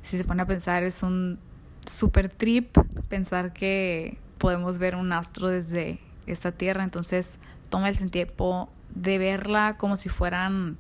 Si 0.03 0.19
se 0.19 0.25
pone 0.25 0.43
a 0.43 0.47
pensar, 0.47 0.83
es 0.83 1.05
un 1.05 1.39
super 1.87 2.29
trip 2.29 2.77
pensar 3.09 3.53
que 3.53 4.19
podemos 4.39 4.81
ver 4.81 4.97
un 4.97 5.13
astro 5.13 5.47
desde 5.47 6.01
esta 6.27 6.51
tierra. 6.51 6.83
Entonces, 6.83 7.39
toma 7.69 7.89
el 7.89 8.11
tiempo 8.11 8.69
de 8.97 9.19
verla 9.19 9.77
como 9.79 9.97
si 9.97 10.09
fueran 10.09 10.77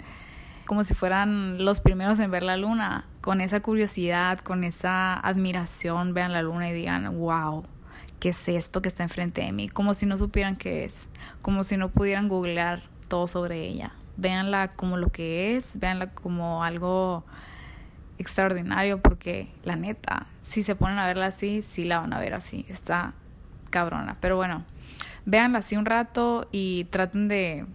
como 0.67 0.85
si 0.85 0.95
fueran 0.95 1.65
los 1.65 1.81
primeros 1.81 2.19
en 2.19 2.31
ver 2.31 2.43
la 2.43 2.57
luna, 2.57 3.07
con 3.21 3.41
esa 3.41 3.61
curiosidad, 3.61 4.41
con 4.41 4.65
esa 4.65 5.15
admiración, 5.15 6.13
vean 6.13 6.33
la 6.33 6.43
luna 6.43 6.69
y 6.69 6.75
digan, 6.75 7.19
wow, 7.19 7.65
¿qué 8.21 8.31
es 8.31 8.49
esto 8.49 8.83
que 8.83 8.89
está 8.89 9.03
enfrente 9.03 9.43
de 9.43 9.53
mí? 9.53 9.69
Como 9.69 9.95
si 9.95 10.07
no 10.07 10.19
supieran 10.19 10.57
qué 10.57 10.85
es, 10.85 11.09
como 11.41 11.65
si 11.65 11.77
no 11.77 11.89
pudieran 11.89 12.29
googlear 12.29 12.83
todo 13.09 13.27
sobre 13.27 13.67
ella. 13.67 13.93
Véanla 14.17 14.69
como 14.69 14.97
lo 14.97 15.09
que 15.11 15.57
es, 15.57 15.79
véanla 15.79 16.11
como 16.11 16.65
algo 16.65 17.25
extraordinario, 18.19 19.01
porque 19.01 19.51
la 19.63 19.77
neta, 19.77 20.27
si 20.43 20.63
se 20.63 20.75
ponen 20.75 20.99
a 20.99 21.07
verla 21.07 21.27
así, 21.27 21.63
sí 21.63 21.85
la 21.85 22.01
van 22.01 22.13
a 22.13 22.19
ver 22.19 22.35
así, 22.35 22.67
está 22.69 23.15
cabrona. 23.71 24.17
Pero 24.21 24.37
bueno, 24.37 24.65
véanla 25.27 25.59
así 25.59 25.77
un 25.77 25.85
rato 25.85 26.49
y 26.51 26.85
traten 26.85 27.29
de 27.29 27.67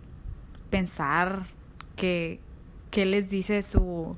pensar 0.70 1.44
que 1.96 2.40
qué 2.92 3.06
les 3.06 3.30
dice 3.30 3.64
su, 3.64 4.16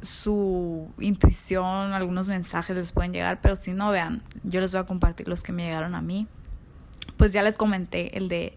su 0.00 0.90
intuición, 0.98 1.92
algunos 1.92 2.28
mensajes 2.28 2.74
les 2.74 2.92
pueden 2.92 3.12
llegar, 3.12 3.40
pero 3.40 3.54
si 3.54 3.72
no, 3.72 3.90
vean, 3.90 4.22
yo 4.42 4.60
les 4.60 4.72
voy 4.72 4.80
a 4.80 4.84
compartir 4.84 5.28
los 5.28 5.42
que 5.42 5.52
me 5.52 5.64
llegaron 5.64 5.94
a 5.94 6.00
mí. 6.00 6.26
Pues 7.16 7.32
ya 7.32 7.42
les 7.42 7.56
comenté 7.56 8.16
el 8.16 8.28
de 8.28 8.56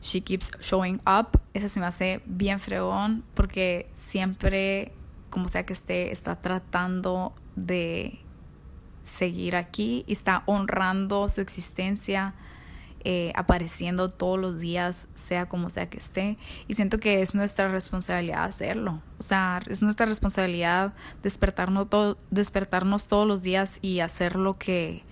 She 0.00 0.22
Keeps 0.22 0.52
Showing 0.60 1.02
Up, 1.06 1.40
ese 1.52 1.68
se 1.68 1.80
me 1.80 1.86
hace 1.86 2.22
bien 2.24 2.58
fregón 2.58 3.24
porque 3.34 3.90
siempre, 3.92 4.92
como 5.28 5.48
sea 5.48 5.66
que 5.66 5.72
esté, 5.72 6.12
está 6.12 6.36
tratando 6.36 7.34
de 7.56 8.20
seguir 9.02 9.56
aquí 9.56 10.04
y 10.06 10.12
está 10.12 10.44
honrando 10.46 11.28
su 11.28 11.40
existencia 11.40 12.34
eh, 13.04 13.32
apareciendo 13.34 14.10
todos 14.10 14.38
los 14.38 14.60
días, 14.60 15.08
sea 15.14 15.48
como 15.48 15.70
sea 15.70 15.88
que 15.88 15.98
esté. 15.98 16.38
Y 16.68 16.74
siento 16.74 16.98
que 16.98 17.22
es 17.22 17.34
nuestra 17.34 17.68
responsabilidad 17.68 18.44
hacerlo. 18.44 19.02
O 19.18 19.22
sea, 19.22 19.60
es 19.68 19.82
nuestra 19.82 20.06
responsabilidad 20.06 20.92
despertarnos, 21.22 21.88
despertarnos 22.30 23.08
todos 23.08 23.26
los 23.26 23.42
días 23.42 23.78
y 23.80 24.00
hacer 24.00 24.36
lo 24.36 24.58
que 24.58 25.02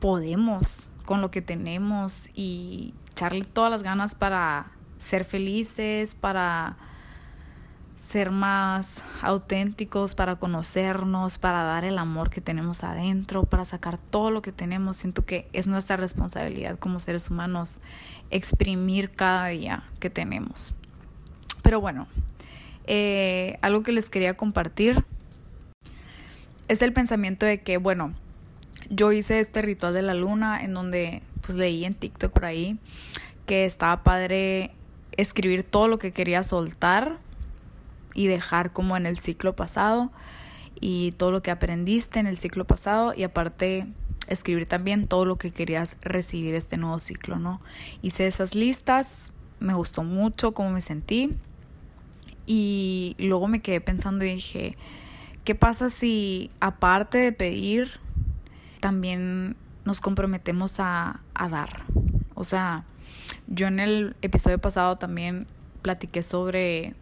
podemos 0.00 0.90
con 1.04 1.20
lo 1.20 1.30
que 1.30 1.42
tenemos 1.42 2.28
y 2.34 2.94
echarle 3.10 3.44
todas 3.44 3.70
las 3.70 3.82
ganas 3.82 4.14
para 4.14 4.72
ser 4.98 5.24
felices, 5.24 6.14
para 6.14 6.76
ser 8.02 8.32
más 8.32 9.00
auténticos, 9.22 10.16
para 10.16 10.34
conocernos, 10.36 11.38
para 11.38 11.62
dar 11.62 11.84
el 11.84 11.98
amor 11.98 12.30
que 12.30 12.40
tenemos 12.40 12.82
adentro, 12.82 13.44
para 13.44 13.64
sacar 13.64 13.96
todo 13.96 14.32
lo 14.32 14.42
que 14.42 14.50
tenemos. 14.50 14.96
Siento 14.96 15.24
que 15.24 15.48
es 15.52 15.68
nuestra 15.68 15.96
responsabilidad 15.96 16.80
como 16.80 16.98
seres 16.98 17.30
humanos 17.30 17.78
exprimir 18.30 19.12
cada 19.12 19.46
día 19.46 19.84
que 20.00 20.10
tenemos. 20.10 20.74
Pero 21.62 21.80
bueno, 21.80 22.08
eh, 22.88 23.56
algo 23.62 23.84
que 23.84 23.92
les 23.92 24.10
quería 24.10 24.36
compartir 24.36 25.04
es 26.66 26.82
el 26.82 26.92
pensamiento 26.92 27.46
de 27.46 27.62
que, 27.62 27.76
bueno, 27.76 28.14
yo 28.90 29.12
hice 29.12 29.38
este 29.38 29.62
ritual 29.62 29.94
de 29.94 30.02
la 30.02 30.14
luna 30.14 30.64
en 30.64 30.74
donde 30.74 31.22
pues 31.40 31.56
leí 31.56 31.84
en 31.84 31.94
TikTok 31.94 32.32
por 32.32 32.46
ahí 32.46 32.78
que 33.46 33.64
estaba 33.64 34.02
padre 34.02 34.72
escribir 35.16 35.62
todo 35.62 35.86
lo 35.86 36.00
que 36.00 36.10
quería 36.10 36.42
soltar 36.42 37.18
y 38.14 38.26
dejar 38.26 38.72
como 38.72 38.96
en 38.96 39.06
el 39.06 39.18
ciclo 39.18 39.54
pasado 39.54 40.10
y 40.80 41.12
todo 41.12 41.30
lo 41.30 41.42
que 41.42 41.50
aprendiste 41.50 42.18
en 42.18 42.26
el 42.26 42.38
ciclo 42.38 42.66
pasado 42.66 43.14
y 43.16 43.22
aparte 43.22 43.86
escribir 44.28 44.66
también 44.66 45.06
todo 45.06 45.24
lo 45.24 45.36
que 45.36 45.50
querías 45.50 45.96
recibir 46.00 46.54
este 46.54 46.76
nuevo 46.76 46.98
ciclo, 46.98 47.38
¿no? 47.38 47.60
Hice 48.02 48.26
esas 48.26 48.54
listas, 48.54 49.32
me 49.60 49.74
gustó 49.74 50.02
mucho 50.02 50.52
cómo 50.54 50.70
me 50.70 50.80
sentí 50.80 51.36
y 52.46 53.14
luego 53.18 53.48
me 53.48 53.60
quedé 53.60 53.80
pensando 53.80 54.24
y 54.24 54.34
dije, 54.34 54.76
¿qué 55.44 55.54
pasa 55.54 55.90
si 55.90 56.50
aparte 56.60 57.18
de 57.18 57.32
pedir, 57.32 57.92
también 58.80 59.56
nos 59.84 60.00
comprometemos 60.00 60.80
a, 60.80 61.20
a 61.34 61.48
dar? 61.48 61.84
O 62.34 62.44
sea, 62.44 62.84
yo 63.46 63.66
en 63.66 63.78
el 63.78 64.16
episodio 64.22 64.58
pasado 64.58 64.96
también 64.98 65.46
platiqué 65.82 66.22
sobre 66.22 66.94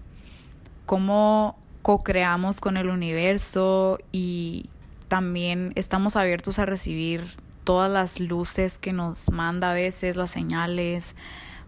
cómo 0.87 1.57
co-creamos 1.83 2.61
con 2.61 2.77
el 2.77 2.89
universo 2.89 3.99
y 4.13 4.69
también 5.09 5.73
estamos 5.75 6.17
abiertos 6.17 6.59
a 6.59 6.67
recibir 6.67 7.37
todas 7.65 7.91
las 7.91 8.21
luces 8.21 8.79
que 8.79 8.93
nos 8.93 9.31
manda 9.31 9.71
a 9.71 9.75
veces, 9.75 10.17
las 10.17 10.31
señales, 10.31 11.15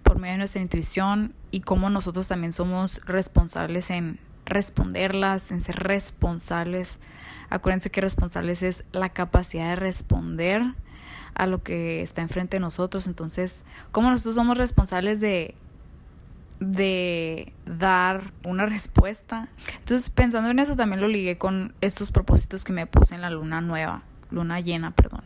por 0.02 0.18
medio 0.18 0.32
de 0.32 0.38
nuestra 0.38 0.60
intuición 0.60 1.34
y 1.50 1.60
cómo 1.60 1.90
nosotros 1.90 2.28
también 2.28 2.52
somos 2.52 3.00
responsables 3.04 3.90
en 3.90 4.18
responderlas, 4.44 5.50
en 5.50 5.62
ser 5.62 5.76
responsables. 5.76 6.98
Acuérdense 7.50 7.90
que 7.90 8.00
responsables 8.00 8.62
es 8.62 8.84
la 8.92 9.10
capacidad 9.10 9.70
de 9.70 9.76
responder 9.76 10.62
a 11.34 11.46
lo 11.46 11.62
que 11.62 12.02
está 12.02 12.22
enfrente 12.22 12.56
de 12.56 12.60
nosotros. 12.60 13.06
Entonces, 13.06 13.62
cómo 13.90 14.10
nosotros 14.10 14.34
somos 14.34 14.58
responsables 14.58 15.20
de 15.20 15.54
de 16.62 17.52
dar 17.66 18.32
una 18.44 18.66
respuesta. 18.66 19.48
Entonces, 19.78 20.10
pensando 20.10 20.50
en 20.50 20.58
eso, 20.58 20.76
también 20.76 21.00
lo 21.00 21.08
ligué 21.08 21.38
con 21.38 21.74
estos 21.80 22.12
propósitos 22.12 22.64
que 22.64 22.72
me 22.72 22.86
puse 22.86 23.14
en 23.14 23.20
la 23.20 23.30
luna 23.30 23.60
nueva, 23.60 24.02
luna 24.30 24.60
llena, 24.60 24.92
perdón. 24.92 25.24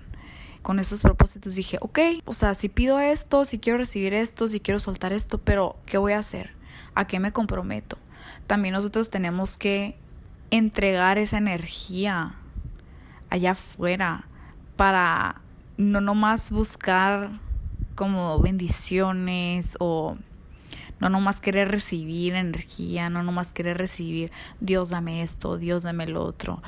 Con 0.63 0.79
estos 0.81 1.03
propósitos 1.03 1.55
dije, 1.55 1.79
ok, 1.81 1.99
o 2.25 2.35
sea, 2.35 2.55
si 2.55 2.69
pido 2.69 2.99
esto, 2.99 3.45
si 3.45 3.59
quiero 3.59 3.79
recibir 3.79 4.15
esto, 4.15 4.49
si 4.49 4.61
quiero 4.61 4.79
soltar 4.79 5.13
esto, 5.13 5.39
pero 5.39 5.77
¿qué 5.87 5.99
voy 5.99 6.15
a 6.15 6.19
hacer? 6.19 6.51
¿A 6.95 7.07
qué 7.07 7.21
me 7.21 7.33
comprometo? 7.33 7.99
También 8.47 8.73
nosotros 8.73 9.11
tenemos 9.11 9.57
que 9.57 9.97
entregar 10.51 11.19
esa 11.19 11.39
energía 11.39 12.35
allá 13.31 13.53
afuera 13.53 14.27
para 14.77 15.41
no 15.77 16.01
nomás 16.01 16.51
buscar 16.51 17.41
como 17.95 18.41
bendiciones 18.41 19.77
o 19.79 20.17
no 21.01 21.09
nomás 21.09 21.41
querer 21.41 21.71
recibir 21.71 22.35
energía, 22.35 23.11
no 23.11 23.23
nomás 23.23 23.53
querer 23.53 23.79
recibir, 23.79 24.33
Dios 24.61 24.91
dame 24.91 25.23
esto, 25.23 25.59
Dios 25.59 25.83
dame 25.83 26.07
lo 26.07 26.23
otro. 26.25 26.63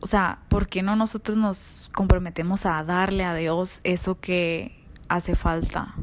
O 0.00 0.06
sea, 0.06 0.38
¿por 0.48 0.68
qué 0.68 0.82
no 0.82 0.96
nosotros 0.96 1.36
nos 1.36 1.90
comprometemos 1.94 2.66
a 2.66 2.82
darle 2.84 3.24
a 3.24 3.34
Dios 3.34 3.80
eso 3.84 4.20
que 4.20 4.84
hace 5.08 5.34
falta 5.34 5.94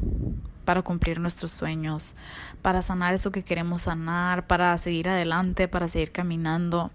para 0.64 0.82
cumplir 0.82 1.20
nuestros 1.20 1.52
sueños, 1.52 2.14
para 2.62 2.82
sanar 2.82 3.14
eso 3.14 3.32
que 3.32 3.44
queremos 3.44 3.82
sanar, 3.82 4.46
para 4.46 4.76
seguir 4.78 5.08
adelante, 5.08 5.68
para 5.68 5.88
seguir 5.88 6.12
caminando? 6.12 6.90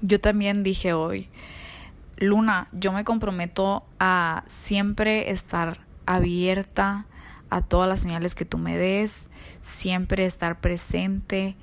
Yo 0.00 0.20
también 0.20 0.62
dije 0.62 0.92
hoy, 0.92 1.28
Luna, 2.16 2.68
yo 2.72 2.92
me 2.92 3.04
comprometo 3.04 3.84
a 3.98 4.44
siempre 4.46 5.30
estar 5.30 5.80
abierta 6.06 7.06
a 7.54 7.62
todas 7.62 7.88
las 7.88 8.00
señales 8.00 8.34
que 8.34 8.44
tú 8.44 8.58
me 8.58 8.76
des, 8.76 9.28
siempre 9.62 10.26
estar 10.26 10.60
presente, 10.60 11.54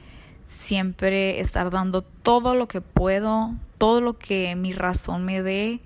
siempre 0.47 1.41
estar 1.41 1.69
dando 1.69 2.01
todo 2.01 2.55
lo 2.55 2.69
que 2.69 2.79
puedo, 2.79 3.55
todo 3.77 3.99
lo 3.99 4.13
que 4.13 4.55
mi 4.55 4.71
razón 4.71 5.25
me 5.25 5.43
dé 5.43 5.81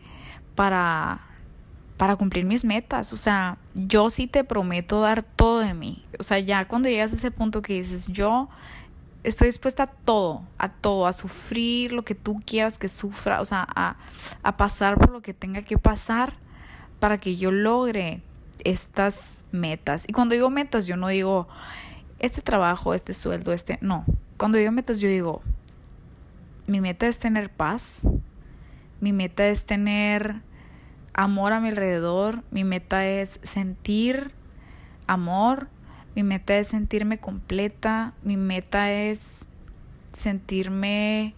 para 0.53 1.21
para 1.97 2.17
cumplir 2.17 2.43
mis 2.43 2.65
metas, 2.65 3.13
o 3.13 3.17
sea, 3.17 3.57
yo 3.73 4.09
sí 4.09 4.27
te 4.27 4.43
prometo 4.43 4.99
dar 4.99 5.23
todo 5.23 5.59
de 5.59 5.73
mí. 5.73 6.03
O 6.19 6.23
sea, 6.23 6.39
ya 6.39 6.67
cuando 6.67 6.89
llegas 6.89 7.13
a 7.13 7.15
ese 7.15 7.31
punto 7.31 7.61
que 7.61 7.75
dices, 7.75 8.07
yo 8.09 8.49
estoy 9.23 9.47
dispuesta 9.47 9.83
a 9.83 9.87
todo, 9.87 10.43
a 10.57 10.67
todo, 10.67 11.07
a 11.07 11.13
sufrir 11.13 11.93
lo 11.93 12.03
que 12.03 12.13
tú 12.13 12.41
quieras 12.45 12.77
que 12.77 12.89
sufra, 12.89 13.39
o 13.39 13.45
sea, 13.45 13.65
a, 13.73 13.95
a 14.43 14.57
pasar 14.57 14.97
por 14.97 15.09
lo 15.09 15.21
que 15.21 15.33
tenga 15.33 15.61
que 15.61 15.77
pasar 15.77 16.33
para 16.99 17.17
que 17.17 17.37
yo 17.37 17.49
logre 17.49 18.21
estas 18.63 19.45
metas. 19.51 20.05
Y 20.07 20.13
cuando 20.13 20.33
digo 20.35 20.49
metas, 20.49 20.87
yo 20.87 20.97
no 20.97 21.07
digo 21.07 21.47
este 22.19 22.41
trabajo, 22.41 22.93
este 22.93 23.13
sueldo, 23.13 23.53
este... 23.53 23.77
No, 23.81 24.05
cuando 24.37 24.57
digo 24.57 24.71
metas, 24.71 24.99
yo 24.99 25.09
digo, 25.09 25.41
mi 26.67 26.81
meta 26.81 27.07
es 27.07 27.19
tener 27.19 27.49
paz, 27.49 28.01
mi 28.99 29.13
meta 29.13 29.47
es 29.47 29.65
tener 29.65 30.41
amor 31.13 31.53
a 31.53 31.59
mi 31.59 31.69
alrededor, 31.69 32.43
mi 32.51 32.63
meta 32.63 33.05
es 33.05 33.39
sentir 33.43 34.31
amor, 35.07 35.69
mi 36.15 36.23
meta 36.23 36.57
es 36.57 36.67
sentirme 36.67 37.19
completa, 37.19 38.13
mi 38.23 38.37
meta 38.37 38.91
es 38.91 39.45
sentirme 40.11 41.33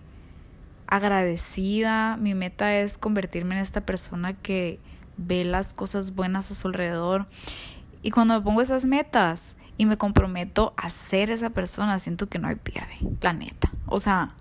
agradecida, 0.88 2.18
mi 2.18 2.34
meta 2.34 2.76
es 2.76 2.98
convertirme 2.98 3.56
en 3.56 3.62
esta 3.62 3.82
persona 3.82 4.34
que 4.34 4.80
ve 5.18 5.44
las 5.44 5.74
cosas 5.74 6.16
buenas 6.16 6.52
a 6.52 6.56
su 6.56 6.68
alrededor. 6.68 7.28
Y 8.04 8.12
cuando 8.12 8.36
me 8.36 8.42
pongo 8.42 8.62
esas 8.62 8.86
metas 8.86 9.56
y 9.78 9.86
me 9.86 9.98
comprometo 9.98 10.74
a 10.78 10.90
ser 10.90 11.32
esa 11.32 11.50
persona, 11.50 12.00
siento 12.00 12.28
que 12.28 12.40
no 12.40 12.48
hay 12.48 12.56
pierde, 12.56 12.98
la 13.22 13.34
neta. 13.34 13.72
O 13.86 14.00
sea, 14.00 14.32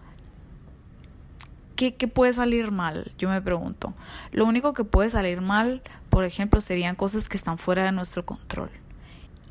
¿qué, 1.74 1.94
¿qué 1.94 2.08
puede 2.08 2.32
salir 2.32 2.70
mal? 2.70 3.12
Yo 3.18 3.28
me 3.28 3.40
pregunto. 3.40 3.94
Lo 4.32 4.44
único 4.44 4.72
que 4.72 4.84
puede 4.84 5.10
salir 5.10 5.40
mal, 5.40 5.82
por 6.10 6.24
ejemplo, 6.24 6.60
serían 6.60 6.96
cosas 6.96 7.28
que 7.28 7.36
están 7.36 7.58
fuera 7.58 7.84
de 7.84 7.92
nuestro 7.92 8.24
control. 8.24 8.70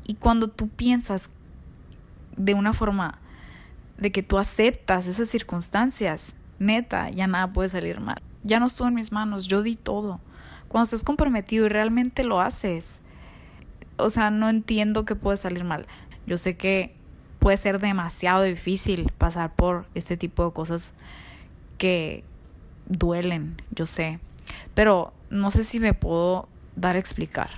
Y 0.06 0.14
cuando 0.14 0.48
tú 0.48 0.68
piensas 0.68 1.30
de 2.36 2.54
una 2.54 2.72
forma 2.72 3.18
de 3.98 4.12
que 4.12 4.22
tú 4.22 4.38
aceptas 4.38 5.06
esas 5.06 5.28
circunstancias, 5.28 6.34
neta, 6.58 7.10
ya 7.10 7.26
nada 7.26 7.52
puede 7.52 7.68
salir 7.68 8.00
mal. 8.00 8.22
Ya 8.44 8.60
no 8.60 8.66
estuvo 8.66 8.88
en 8.88 8.94
mis 8.94 9.12
manos, 9.12 9.46
yo 9.46 9.62
di 9.62 9.74
todo. 9.74 10.20
Cuando 10.68 10.84
estás 10.84 11.04
comprometido 11.04 11.66
y 11.66 11.68
realmente 11.68 12.24
lo 12.24 12.40
haces, 12.40 13.00
o 13.96 14.10
sea, 14.10 14.30
no 14.30 14.48
entiendo 14.48 15.04
que 15.04 15.14
puede 15.14 15.36
salir 15.36 15.64
mal. 15.64 15.86
Yo 16.26 16.38
sé 16.38 16.56
que 16.56 16.94
puede 17.38 17.56
ser 17.56 17.78
demasiado 17.78 18.42
difícil 18.42 19.12
pasar 19.16 19.54
por 19.54 19.86
este 19.94 20.16
tipo 20.16 20.44
de 20.44 20.52
cosas 20.52 20.94
que 21.78 22.24
duelen, 22.86 23.62
yo 23.70 23.86
sé. 23.86 24.18
Pero 24.74 25.12
no 25.30 25.50
sé 25.50 25.64
si 25.64 25.80
me 25.80 25.94
puedo 25.94 26.48
dar 26.74 26.96
a 26.96 26.98
explicar 26.98 27.50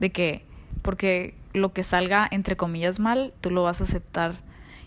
de 0.00 0.10
que, 0.10 0.44
porque 0.82 1.34
lo 1.52 1.72
que 1.72 1.84
salga 1.84 2.28
entre 2.30 2.56
comillas 2.56 3.00
mal, 3.00 3.32
tú 3.40 3.50
lo 3.50 3.62
vas 3.62 3.80
a 3.80 3.84
aceptar 3.84 4.36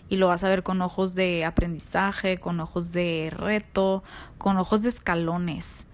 y 0.08 0.16
lo 0.16 0.28
vas 0.28 0.44
a 0.44 0.48
ver 0.48 0.62
con 0.62 0.80
ojos 0.80 1.14
de 1.14 1.44
aprendizaje, 1.44 2.38
con 2.38 2.60
ojos 2.60 2.92
de 2.92 3.30
reto, 3.34 4.02
con 4.38 4.56
ojos 4.56 4.82
de 4.82 4.88
escalones. 4.88 5.86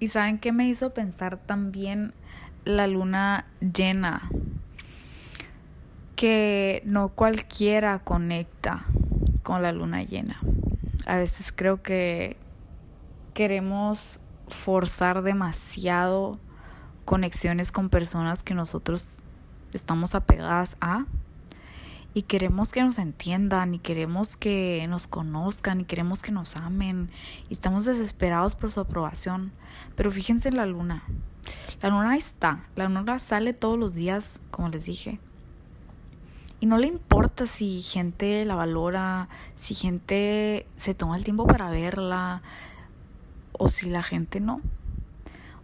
Y 0.00 0.08
saben 0.08 0.38
qué 0.38 0.50
me 0.50 0.66
hizo 0.66 0.94
pensar 0.94 1.36
también 1.36 2.14
la 2.64 2.86
luna 2.86 3.46
llena, 3.60 4.30
que 6.16 6.82
no 6.84 7.10
cualquiera 7.10 7.98
conecta 8.00 8.84
con 9.42 9.62
la 9.62 9.72
luna 9.72 10.02
llena. 10.02 10.38
A 11.06 11.16
veces 11.16 11.52
creo 11.54 11.82
que 11.82 12.36
queremos 13.34 14.20
forzar 14.48 15.22
demasiado 15.22 16.38
conexiones 17.04 17.72
con 17.72 17.90
personas 17.90 18.42
que 18.42 18.54
nosotros 18.54 19.20
estamos 19.72 20.14
apegadas 20.14 20.76
a 20.80 21.06
y 22.12 22.22
queremos 22.22 22.72
que 22.72 22.82
nos 22.82 22.98
entiendan 22.98 23.74
y 23.74 23.78
queremos 23.78 24.36
que 24.36 24.84
nos 24.88 25.06
conozcan 25.06 25.80
y 25.80 25.84
queremos 25.84 26.22
que 26.22 26.32
nos 26.32 26.56
amen 26.56 27.10
y 27.48 27.52
estamos 27.52 27.84
desesperados 27.84 28.54
por 28.54 28.72
su 28.72 28.80
aprobación. 28.80 29.52
Pero 29.94 30.10
fíjense 30.10 30.48
en 30.48 30.56
la 30.56 30.66
luna. 30.66 31.04
La 31.80 31.90
luna 31.90 32.16
está, 32.16 32.64
la 32.74 32.88
luna 32.88 33.18
sale 33.18 33.52
todos 33.52 33.78
los 33.78 33.94
días, 33.94 34.40
como 34.50 34.68
les 34.68 34.86
dije. 34.86 35.20
Y 36.58 36.66
no 36.66 36.76
le 36.76 36.88
importa 36.88 37.46
si 37.46 37.80
gente 37.80 38.44
la 38.44 38.54
valora, 38.54 39.28
si 39.56 39.74
gente 39.74 40.66
se 40.76 40.94
toma 40.94 41.16
el 41.16 41.24
tiempo 41.24 41.46
para 41.46 41.70
verla 41.70 42.42
o 43.52 43.68
si 43.68 43.88
la 43.88 44.02
gente 44.02 44.40
no. 44.40 44.60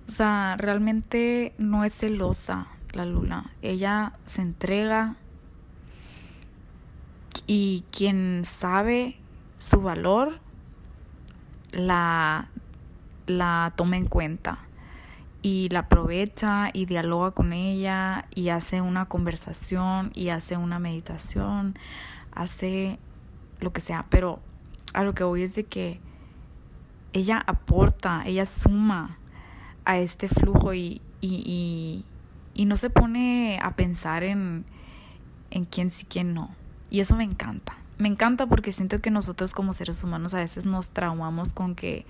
O 0.09 0.11
sea, 0.11 0.57
realmente 0.59 1.53
no 1.59 1.85
es 1.85 1.93
celosa 1.95 2.69
la 2.93 3.05
luna. 3.05 3.51
Ella 3.61 4.15
se 4.25 4.41
entrega 4.41 5.17
y 7.47 7.85
quien 7.91 8.43
sabe 8.45 9.17
su 9.59 9.81
valor 9.81 10.41
la, 11.73 12.49
la 13.27 13.73
toma 13.77 13.97
en 13.97 14.07
cuenta 14.07 14.59
y 15.43 15.69
la 15.69 15.81
aprovecha 15.81 16.71
y 16.73 16.87
dialoga 16.87 17.31
con 17.31 17.53
ella 17.53 18.27
y 18.35 18.49
hace 18.49 18.81
una 18.81 19.07
conversación 19.07 20.11
y 20.15 20.31
hace 20.31 20.57
una 20.57 20.79
meditación, 20.79 21.79
hace 22.33 22.99
lo 23.61 23.73
que 23.73 23.81
sea, 23.81 24.07
pero 24.11 24.41
a 24.93 25.05
lo 25.05 25.15
que 25.15 25.25
voy 25.25 25.43
es 25.43 25.55
de 25.55 25.65
que 25.65 26.01
ella 27.13 27.43
aporta, 27.47 28.23
ella 28.27 28.45
suma 28.45 29.19
a 29.85 29.99
este 29.99 30.29
flujo 30.29 30.75
y, 30.75 31.01
y, 31.21 32.05
y, 32.55 32.65
no 32.65 32.77
se 32.77 32.91
pone 32.91 33.59
a 33.63 33.77
pensar 33.77 34.25
en, 34.25 34.65
en 35.51 35.65
quién 35.65 35.91
sí, 35.91 36.07
quién 36.09 36.35
no. 36.35 36.51
Y 36.91 37.01
eso 37.01 37.17
me 37.17 37.25
encanta. 37.25 37.77
Me 37.99 38.09
encanta 38.09 38.47
porque 38.47 38.73
siento 38.73 39.01
que 39.01 39.11
nosotros 39.11 39.55
como 39.55 39.73
seres 39.73 40.03
humanos 40.05 40.35
a 40.35 40.39
veces 40.39 40.67
nos 40.67 40.91
traumamos 40.91 41.55
con 41.55 41.75
que, 41.75 42.05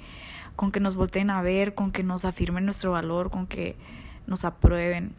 con 0.56 0.72
que 0.72 0.80
nos 0.80 0.96
volteen 0.96 1.30
a 1.30 1.42
ver, 1.42 1.74
con 1.74 1.92
que 1.92 2.02
nos 2.02 2.24
afirmen 2.24 2.64
nuestro 2.64 2.92
valor, 2.92 3.30
con 3.30 3.46
que 3.46 3.76
nos 4.26 4.44
aprueben. 4.44 5.14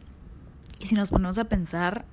Y 0.78 0.86
si 0.86 0.94
nos 0.94 1.10
ponemos 1.10 1.38
a 1.38 1.44
pensar, 1.44 2.04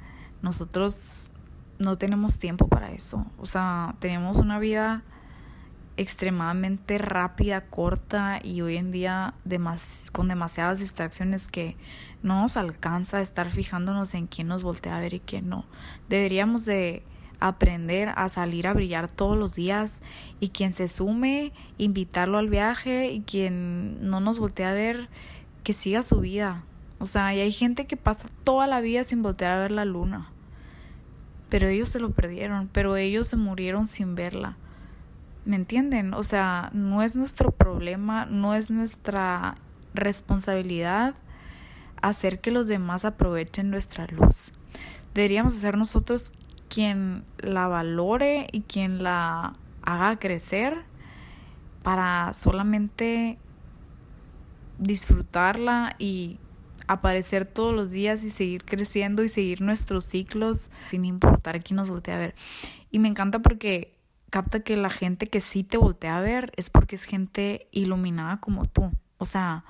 nosotros 0.41 1.31
no 1.79 1.97
tenemos 1.97 2.39
tiempo 2.39 2.67
para 2.67 2.91
eso. 2.91 3.25
O 3.37 3.45
sea, 3.45 3.95
tenemos 3.99 4.37
una 4.37 4.57
vida 4.59 5.03
extremadamente 5.97 6.97
rápida, 6.97 7.61
corta 7.65 8.39
y 8.43 8.61
hoy 8.61 8.77
en 8.77 8.91
día 8.91 9.33
con 10.11 10.27
demasiadas 10.27 10.79
distracciones 10.79 11.47
que 11.47 11.77
no 12.21 12.41
nos 12.41 12.57
alcanza 12.57 13.21
estar 13.21 13.49
fijándonos 13.49 14.13
en 14.13 14.27
quién 14.27 14.47
nos 14.47 14.63
voltea 14.63 14.97
a 14.97 14.99
ver 14.99 15.13
y 15.13 15.19
quién 15.19 15.47
no. 15.47 15.65
Deberíamos 16.09 16.65
de 16.65 17.03
aprender 17.39 18.09
a 18.15 18.29
salir 18.29 18.67
a 18.67 18.73
brillar 18.73 19.09
todos 19.09 19.37
los 19.37 19.55
días 19.55 19.99
y 20.39 20.49
quien 20.49 20.73
se 20.73 20.87
sume, 20.87 21.51
invitarlo 21.77 22.37
al 22.37 22.49
viaje 22.49 23.11
y 23.11 23.21
quien 23.21 24.09
no 24.09 24.19
nos 24.19 24.39
voltea 24.39 24.71
a 24.71 24.73
ver, 24.73 25.09
que 25.63 25.73
siga 25.73 26.03
su 26.03 26.19
vida. 26.19 26.63
O 26.99 27.05
sea, 27.05 27.33
y 27.35 27.39
hay 27.39 27.51
gente 27.51 27.87
que 27.87 27.97
pasa 27.97 28.29
toda 28.43 28.67
la 28.67 28.81
vida 28.81 29.03
sin 29.03 29.21
voltear 29.21 29.51
a 29.51 29.59
ver 29.59 29.71
la 29.71 29.85
luna. 29.85 30.29
Pero 31.49 31.67
ellos 31.67 31.89
se 31.89 31.99
lo 31.99 32.11
perdieron, 32.11 32.69
pero 32.71 32.95
ellos 32.97 33.27
se 33.27 33.37
murieron 33.37 33.87
sin 33.87 34.15
verla. 34.15 34.57
¿Me 35.45 35.55
entienden? 35.55 36.13
O 36.13 36.23
sea, 36.23 36.69
no 36.73 37.03
es 37.03 37.15
nuestro 37.15 37.51
problema, 37.51 38.25
no 38.25 38.55
es 38.55 38.71
nuestra 38.71 39.55
responsabilidad 39.93 41.15
hacer 42.01 42.39
que 42.39 42.51
los 42.51 42.67
demás 42.67 43.05
aprovechen 43.05 43.69
nuestra 43.69 44.07
luz. 44.07 44.53
Deberíamos 45.13 45.55
hacer 45.55 45.77
nosotros 45.77 46.33
quien 46.75 47.23
la 47.37 47.69
valore 47.69 48.47
y 48.51 48.63
quien 48.63 49.01
la 49.01 49.53
haga 49.81 50.19
crecer 50.19 50.83
para 51.83 52.33
solamente 52.33 53.39
disfrutarla 54.77 55.95
y 55.99 56.37
aparecer 56.87 57.45
todos 57.45 57.73
los 57.73 57.91
días 57.91 58.25
y 58.25 58.29
seguir 58.29 58.65
creciendo 58.65 59.23
y 59.23 59.29
seguir 59.29 59.61
nuestros 59.61 60.03
ciclos 60.03 60.69
sin 60.91 61.05
importar 61.05 61.63
quién 61.63 61.77
nos 61.77 61.89
voltea 61.89 62.15
a 62.15 62.19
ver. 62.19 62.35
Y 62.91 62.99
me 62.99 63.07
encanta 63.07 63.39
porque 63.39 63.97
capta 64.29 64.59
que 64.59 64.75
la 64.75 64.89
gente 64.89 65.27
que 65.27 65.39
sí 65.39 65.63
te 65.63 65.77
voltea 65.77 66.17
a 66.17 66.21
ver 66.21 66.51
es 66.57 66.69
porque 66.69 66.95
es 66.97 67.05
gente 67.05 67.69
iluminada 67.71 68.41
como 68.41 68.65
tú. 68.65 68.91
O 69.17 69.23
sea, 69.23 69.63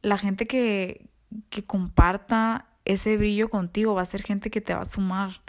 la 0.00 0.16
gente 0.16 0.46
que, 0.46 1.08
que 1.48 1.64
comparta 1.64 2.69
ese 2.84 3.16
brillo 3.16 3.48
contigo 3.48 3.94
va 3.94 4.02
a 4.02 4.06
ser 4.06 4.22
gente 4.22 4.50
que 4.50 4.60
te 4.60 4.74
va 4.74 4.82
a 4.82 4.84
sumar 4.84 5.42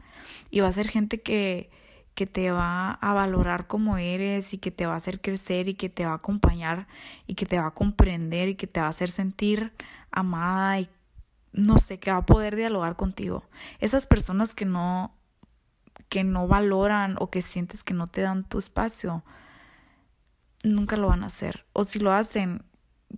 y 0.50 0.60
va 0.60 0.68
a 0.68 0.72
ser 0.72 0.88
gente 0.88 1.22
que, 1.22 1.70
que 2.14 2.28
te 2.28 2.52
va 2.52 2.92
a 2.94 3.14
valorar 3.14 3.68
como 3.68 3.98
eres 3.98 4.54
y 4.54 4.58
que 4.58 4.72
te 4.72 4.86
va 4.86 4.94
a 4.94 4.98
hacer 4.98 5.22
crecer 5.22 5.68
y 5.68 5.76
que 5.76 5.90
te 5.90 6.06
va 6.06 6.12
a 6.12 6.16
acompañar 6.16 6.88
y 7.28 7.36
que 7.36 7.46
te 7.46 7.60
va 7.60 7.68
a 7.68 7.74
comprender 7.74 8.50
y 8.50 8.56
que 8.56 8.68
te 8.68 8.80
va 8.80 8.88
a 8.88 8.90
hacer 8.90 9.10
sentir 9.10 9.74
amada 10.12 10.80
y 10.80 10.90
no 11.54 11.78
sé, 11.78 12.00
que 12.00 12.12
va 12.12 12.18
a 12.18 12.26
poder 12.26 12.56
dialogar 12.56 12.96
contigo. 12.96 13.44
Esas 13.80 14.08
personas 14.08 14.56
que 14.56 14.66
no 14.66 15.16
que 16.10 16.24
no 16.26 16.46
valoran 16.48 17.16
o 17.20 17.30
que 17.30 17.42
sientes 17.42 17.84
que 17.84 17.94
no 17.94 18.06
te 18.06 18.22
dan 18.22 18.44
tu 18.44 18.60
espacio, 18.60 19.24
nunca 20.64 20.98
lo 20.98 21.08
van 21.08 21.24
a 21.24 21.28
hacer. 21.28 21.66
O 21.72 21.86
si 21.86 22.00
lo 22.00 22.12
hacen, 22.12 22.66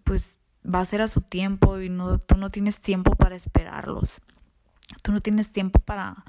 pues 0.04 0.38
va 0.64 0.80
a 0.80 0.86
ser 0.86 1.02
a 1.02 1.08
su 1.08 1.22
tiempo 1.22 1.80
y 1.80 1.90
no, 1.90 2.18
tú 2.20 2.38
no 2.38 2.50
tienes 2.50 2.80
tiempo 2.80 3.16
para 3.16 3.36
esperarlos. 3.36 4.22
Tú 5.02 5.12
no 5.12 5.20
tienes 5.20 5.52
tiempo 5.52 5.80
para, 5.80 6.24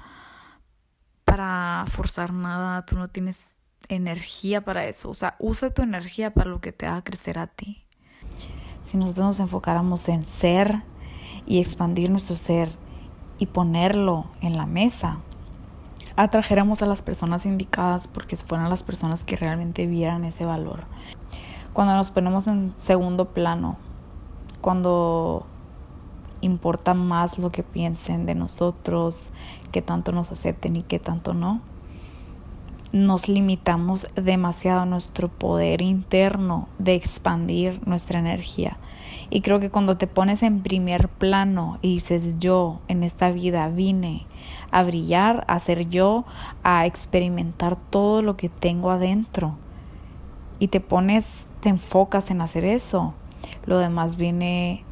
para 1.23 1.85
forzar 1.87 2.33
nada, 2.33 2.85
tú 2.85 2.97
no 2.97 3.07
tienes 3.07 3.43
energía 3.87 4.61
para 4.61 4.85
eso. 4.85 5.09
O 5.09 5.13
sea, 5.13 5.35
usa 5.39 5.73
tu 5.73 5.81
energía 5.81 6.33
para 6.33 6.49
lo 6.49 6.59
que 6.61 6.71
te 6.71 6.87
haga 6.87 7.03
crecer 7.03 7.39
a 7.39 7.47
ti. 7.47 7.83
Si 8.83 8.97
nosotros 8.97 9.25
nos 9.25 9.39
enfocáramos 9.39 10.07
en 10.09 10.25
ser 10.25 10.83
y 11.45 11.59
expandir 11.59 12.09
nuestro 12.09 12.35
ser 12.35 12.69
y 13.37 13.47
ponerlo 13.47 14.25
en 14.41 14.57
la 14.57 14.65
mesa, 14.65 15.19
atrajéramos 16.15 16.81
a 16.81 16.85
las 16.85 17.01
personas 17.01 17.45
indicadas 17.45 18.07
porque 18.07 18.37
fueran 18.37 18.69
las 18.69 18.83
personas 18.83 19.23
que 19.23 19.35
realmente 19.35 19.85
vieran 19.87 20.23
ese 20.25 20.45
valor. 20.45 20.85
Cuando 21.73 21.95
nos 21.95 22.11
ponemos 22.11 22.47
en 22.47 22.73
segundo 22.77 23.33
plano 23.33 23.77
cuando 24.65 25.45
importa 26.41 26.95
más 26.95 27.37
lo 27.37 27.51
que 27.51 27.61
piensen 27.61 28.25
de 28.25 28.33
nosotros, 28.33 29.31
que 29.71 29.83
tanto 29.83 30.11
nos 30.11 30.31
acepten 30.31 30.75
y 30.75 30.81
que 30.81 30.97
tanto 30.97 31.35
no, 31.35 31.61
nos 32.91 33.27
limitamos 33.27 34.07
demasiado 34.15 34.79
a 34.79 34.85
nuestro 34.87 35.27
poder 35.27 35.83
interno 35.83 36.67
de 36.79 36.95
expandir 36.95 37.79
nuestra 37.87 38.17
energía. 38.17 38.79
Y 39.29 39.41
creo 39.41 39.59
que 39.59 39.69
cuando 39.69 39.97
te 39.97 40.07
pones 40.07 40.41
en 40.41 40.63
primer 40.63 41.09
plano 41.09 41.77
y 41.83 41.93
dices 41.93 42.39
yo 42.39 42.79
en 42.87 43.03
esta 43.03 43.29
vida 43.29 43.67
vine 43.67 44.25
a 44.71 44.81
brillar, 44.81 45.45
a 45.47 45.59
ser 45.59 45.89
yo, 45.89 46.25
a 46.63 46.87
experimentar 46.87 47.75
todo 47.75 48.23
lo 48.23 48.35
que 48.35 48.49
tengo 48.49 48.89
adentro 48.89 49.57
y 50.57 50.69
te 50.69 50.79
pones, 50.79 51.45
te 51.59 51.69
enfocas 51.69 52.31
en 52.31 52.41
hacer 52.41 52.65
eso, 52.65 53.13
lo 53.65 53.77
demás 53.77 54.15
viene 54.17 54.83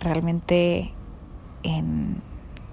realmente 0.00 0.92
en 1.62 2.22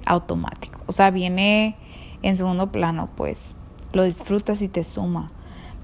automático. 0.05 0.81
O 0.87 0.91
sea, 0.91 1.11
viene 1.11 1.75
en 2.21 2.37
segundo 2.37 2.71
plano, 2.71 3.09
pues 3.15 3.55
lo 3.93 4.03
disfrutas 4.03 4.61
y 4.61 4.67
te 4.67 4.83
suma, 4.83 5.31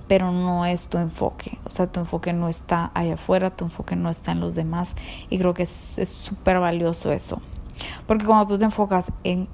pero 0.08 0.32
no 0.32 0.66
es 0.66 0.88
tu 0.88 0.98
enfoque. 0.98 1.58
O 1.66 1.70
sea, 1.70 1.88
tu 1.88 2.00
enfoque 2.00 2.34
no 2.34 2.50
está 2.50 2.92
allá 2.94 3.16
afuera, 3.16 3.56
tu 3.56 3.66
enfoque 3.66 3.96
no 3.96 4.10
está 4.10 4.32
en 4.32 4.40
los 4.40 4.56
demás. 4.56 4.96
Y 5.30 5.38
creo 5.38 5.54
que 5.54 5.64
es 5.64 5.70
súper 5.70 6.60
valioso 6.60 7.12
eso. 7.12 7.42
Porque 8.08 8.26
cuando 8.26 8.48
tú 8.48 8.58
te 8.58 8.66
enfocas 8.66 9.12
en, 9.24 9.48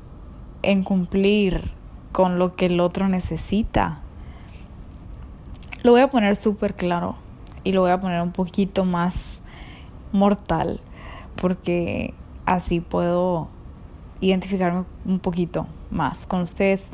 en 0.61 0.83
cumplir 0.83 1.71
con 2.11 2.39
lo 2.39 2.51
que 2.53 2.67
el 2.67 2.79
otro 2.79 3.07
necesita, 3.07 3.99
lo 5.83 5.91
voy 5.91 6.01
a 6.01 6.11
poner 6.11 6.35
súper 6.35 6.75
claro 6.75 7.15
y 7.63 7.71
lo 7.71 7.81
voy 7.81 7.91
a 7.91 7.99
poner 7.99 8.21
un 8.21 8.31
poquito 8.31 8.85
más 8.85 9.40
mortal, 10.11 10.79
porque 11.35 12.13
así 12.45 12.79
puedo 12.79 13.47
identificarme 14.19 14.85
un 15.05 15.19
poquito 15.19 15.67
más 15.89 16.27
con 16.27 16.41
ustedes. 16.41 16.87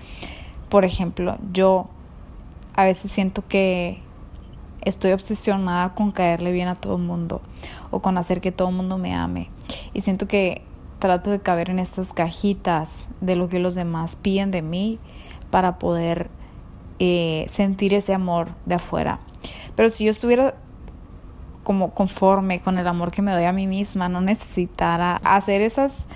Por 0.70 0.86
ejemplo, 0.86 1.38
yo 1.52 1.88
a 2.76 2.84
veces 2.84 3.12
siento 3.12 3.44
que 3.48 4.02
estoy 4.82 5.12
obsesionada 5.12 5.94
con 5.94 6.12
caerle 6.12 6.52
bien 6.52 6.68
a 6.68 6.76
todo 6.76 6.96
el 6.96 7.04
mundo 7.04 7.42
o 7.92 8.02
con 8.02 8.18
hacer 8.18 8.42
que 8.42 8.52
todo 8.52 8.70
el 8.70 8.76
mundo 8.76 8.98
me 8.98 9.14
ame. 9.14 9.50
Y 9.94 10.02
siento 10.02 10.28
que 10.28 10.62
trato 11.00 11.30
de 11.30 11.40
caber 11.40 11.70
en 11.70 11.80
estas 11.80 12.14
cajitas 12.14 13.08
de 13.22 13.36
lo 13.36 13.50
que 13.50 13.60
los 13.60 13.76
demás 13.76 14.16
piden 14.16 14.52
de 14.52 14.62
mí 14.62 15.00
para 15.52 15.80
poder 15.80 16.30
eh, 17.00 17.46
sentir 17.50 17.94
ese 17.94 18.14
amor 18.14 18.50
de 18.66 18.76
afuera. 18.76 19.20
Pero 19.76 19.90
si 19.90 20.06
yo 20.06 20.12
estuviera 20.12 20.56
como 21.68 21.90
conforme 21.90 22.62
con 22.62 22.78
el 22.78 22.88
amor 22.88 23.12
que 23.12 23.22
me 23.22 23.34
doy 23.34 23.44
a 23.44 23.52
mí 23.52 23.68
misma, 23.68 24.08
no 24.08 24.22
necesitara 24.22 25.18
hacer 25.26 25.60
esas 25.62 26.08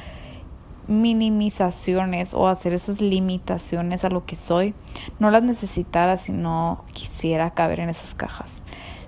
minimizaciones 0.88 2.34
o 2.34 2.48
hacer 2.48 2.72
esas 2.72 3.02
limitaciones 3.02 4.06
a 4.06 4.10
lo 4.10 4.26
que 4.26 4.38
soy, 4.38 4.74
no 5.20 5.30
las 5.30 5.44
necesitara 5.44 6.16
si 6.16 6.32
no 6.32 6.86
quisiera 6.94 7.52
caber 7.52 7.82
en 7.82 7.90
esas 7.90 8.16
cajas. 8.16 8.62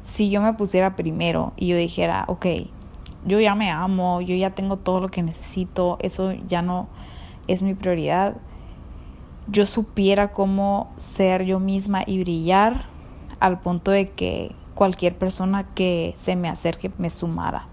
Si 0.03 0.29
yo 0.29 0.41
me 0.41 0.51
pusiera 0.51 0.97
primero 0.97 1.53
y 1.56 1.67
yo 1.67 1.77
dijera, 1.77 2.25
ok, 2.27 2.45
yo 3.25 3.39
ya 3.39 3.56
me 3.56 3.71
amo, 3.71 4.19
yo 4.19 4.36
ya 4.36 4.49
tengo 4.49 4.75
todo 4.75 4.99
lo 4.99 5.08
que 5.08 5.23
necesito, 5.23 5.97
eso 6.01 6.34
ya 6.49 6.62
no 6.62 6.89
es 7.47 7.63
mi 7.63 7.73
prioridad, 7.73 8.36
yo 9.47 9.65
supiera 9.65 10.34
cómo 10.34 10.91
ser 10.97 11.45
yo 11.45 11.62
misma 11.62 12.03
y 12.06 12.19
brillar 12.19 12.88
al 13.39 13.62
punto 13.62 13.91
de 13.91 14.10
que 14.10 14.53
cualquier 14.75 15.17
persona 15.17 15.65
que 15.73 16.13
se 16.17 16.36
me 16.36 16.49
acerque 16.49 16.91
me 16.97 17.09
sumara. 17.09 17.67